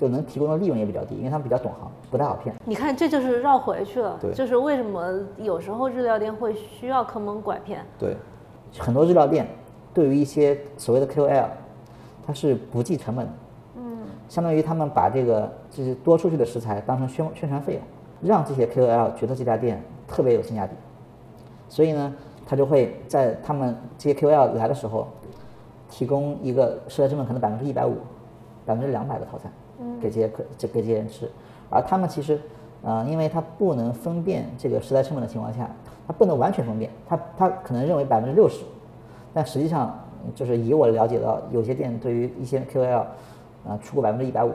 [0.00, 2.54] 就能提供的利润也比较低，因为他们比较懂行，不太好骗。
[2.64, 4.16] 你看，这就是绕回去了。
[4.18, 7.84] 对就是为什么有时候日料店会需要坑蒙拐骗。
[7.98, 8.16] 对，
[8.78, 9.46] 很多日料店
[9.92, 11.48] 对于一些所谓的 KOL，
[12.26, 13.32] 它是不计成本的，
[13.76, 17.82] 嗯，相当于他们把这个就是多出去的食材当成宣宣传费用，
[18.22, 20.72] 让这些 KOL 觉得这家店特别有性价比，
[21.68, 22.14] 所以呢，
[22.46, 25.08] 他就会在他们这些 KOL 来的时候，
[25.90, 27.96] 提供一个食材成本可能百分之一百五、
[28.64, 29.52] 百分之两百的套餐，
[30.00, 31.30] 给这些客这给这些人吃，
[31.68, 32.40] 而他们其实，
[32.82, 35.70] 呃，因为他不能分辨这个食材成本的情况下，
[36.06, 38.64] 他不能完全分辨，他他可能认为百分之六十，
[39.32, 39.98] 但实际上
[40.34, 43.04] 就是以我了解到，有些店对于一些 KOL，
[43.66, 44.52] 呃，出过百分之一百五，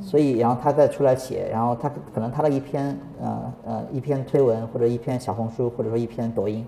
[0.00, 6.66] 所以然后他再出来写，然后他可能他的一篇呃呃一篇推文或者一篇小红书或者说一篇抖音，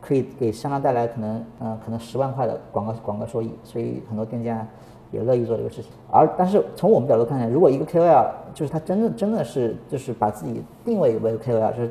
[0.00, 4.66] 可以给商家带来可能呃可能十万块的广告广告收益，所以很多店家
[5.10, 5.90] 也乐意做这个事情。
[6.10, 11.90] 而但是从我们角度看来，如果一个 KOL 就是他真的真的是就是把自己定位为 KOL，就是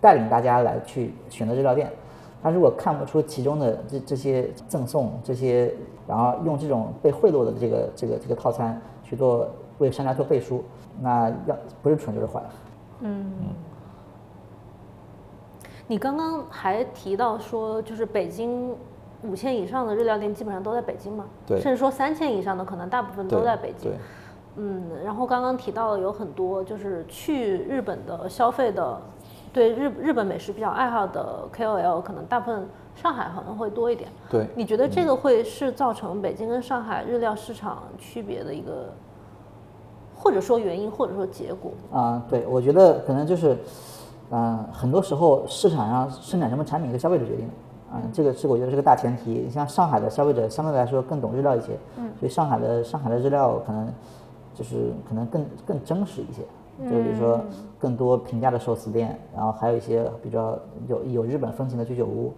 [0.00, 1.90] 带领大家来去选择日料店，
[2.42, 5.72] 他如果看不出其中的这这些赠送这些，
[6.06, 9.48] 然后用这种被贿赂的这个这个这个套餐去做
[9.78, 10.62] 为商家做背书，
[11.00, 12.42] 那要不是蠢就是坏。
[13.00, 13.32] 嗯
[15.88, 18.74] 你刚刚还提到说，就是北京
[19.28, 21.24] 五千以上的日料店基本上都在北京嘛？
[21.46, 23.98] 对甚至说三千以上的可能大部分都在北京对。
[24.58, 28.98] 嗯，然后刚刚提到了有很多就是去日本的消费的，
[29.52, 34.08] 对日日本美食比较爱好的 KOL，可能大部分上海可能会多一点。
[34.30, 38.90] 对，你觉得这个会是造成北京跟上海日料市场区别的一个，
[40.14, 41.72] 或者说原因，或者说结果？
[41.92, 43.58] 啊、对，我觉得可能就是，
[44.30, 47.52] 嗯、很多时候市场上生产什么产品是消费者决定的，
[47.96, 49.30] 啊、这个是我觉得是个大前提。
[49.30, 53.88] 你像上海的消费者相对来说更懂日料一些，嗯，所以上海的上海的日料可能
[54.54, 56.42] 就是可能更更真实一些，
[56.90, 57.40] 就比如说
[57.78, 62.32] 更多平价的寿司店，然后还有一些比较有有日本风情的居酒屋，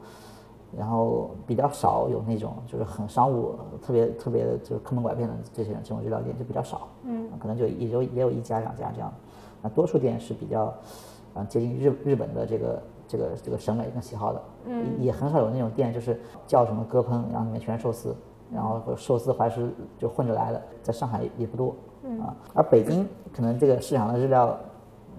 [0.77, 9.13] 然后比较少有那种就是很商务、特别特别就是坑蒙拐骗的这些这种日料店就比较少，嗯，可能就也就也有一家两家这样，
[9.63, 10.73] 那多数店是比较，
[11.35, 18.15] 啊、接近日日本的这个这个这个审美跟喜好的，嗯，也很少有那种店就是叫什么割烹，然后里面全是寿司，
[18.53, 21.75] 然后寿司怀石就混着来的，在上海也不多，
[22.23, 24.57] 啊，而北京可能这个市场的日料，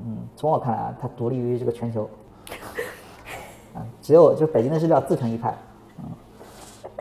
[0.05, 2.07] 嗯，从我看来啊，它独立于这个全球。
[3.75, 5.55] 啊，只有就北京的日料自成一派，
[5.99, 6.05] 嗯，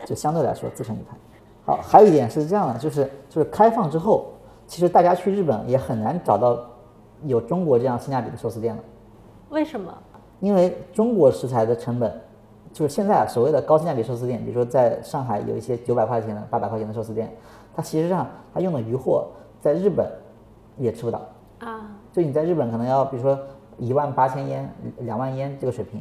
[0.04, 1.16] 就相对来说自成一派。
[1.64, 4.26] 好，还有一点是这样的，就是就是开放之后，
[4.66, 6.58] 其实大家去日本也很难找到
[7.24, 8.82] 有中国这样性价比的寿司店了，
[9.48, 9.92] 为什么？
[10.40, 12.12] 因为中国食材的成本，
[12.72, 17.32] 就是现在啊所谓的高性价比寿司店，比如说在上海有一些九百块钱的、八百块钱的寿司店，
[17.74, 19.26] 它其实上它用的鱼货
[19.60, 20.06] 在日本
[20.76, 21.20] 也吃不到。
[21.58, 23.38] 啊，就你在日本可能要比如说
[23.78, 24.70] 一万八千烟、
[25.00, 26.00] 两万烟这个水平，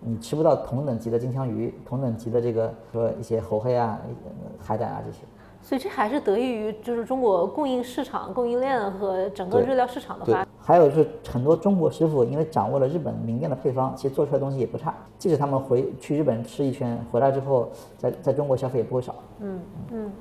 [0.00, 5.18] 你吃不到同等级的金枪鱼、同等级的这个说一些猴黑啊、呃海胆啊这些。
[5.62, 14.94] 所以这还是得益于就是中国供应市场、供应链和整个日料市场的发展，还有就是很多中国师傅因为掌握了日本名店的配方，其实做出来的东西也不差。
[15.18, 19.14] 即使他们回去日本吃一圈，回来之后在在中国消费也不会少。
[19.40, 19.60] 嗯
[19.92, 20.12] 嗯，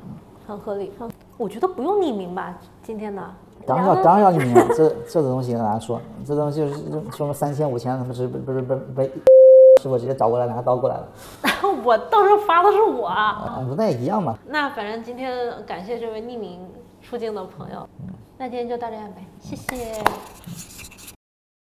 [0.45, 0.91] 很合理。
[1.37, 3.23] 我觉得不用匿名吧，今天的。
[3.65, 6.75] 当然要当然要匿名了，这这个东西很难说，这东西就是
[7.11, 9.11] 说么三千五千，他们是不是不是不被
[9.81, 11.07] 师傅直接找过来拿刀过来了，
[11.41, 11.53] 然
[11.85, 13.23] 我到时候发的是我啊。
[13.23, 14.37] 啊，那也一样嘛。
[14.47, 16.59] 那反正今天感谢这位匿名
[17.01, 17.87] 出镜的朋友，
[18.37, 20.03] 那今天就到这样呗，谢谢。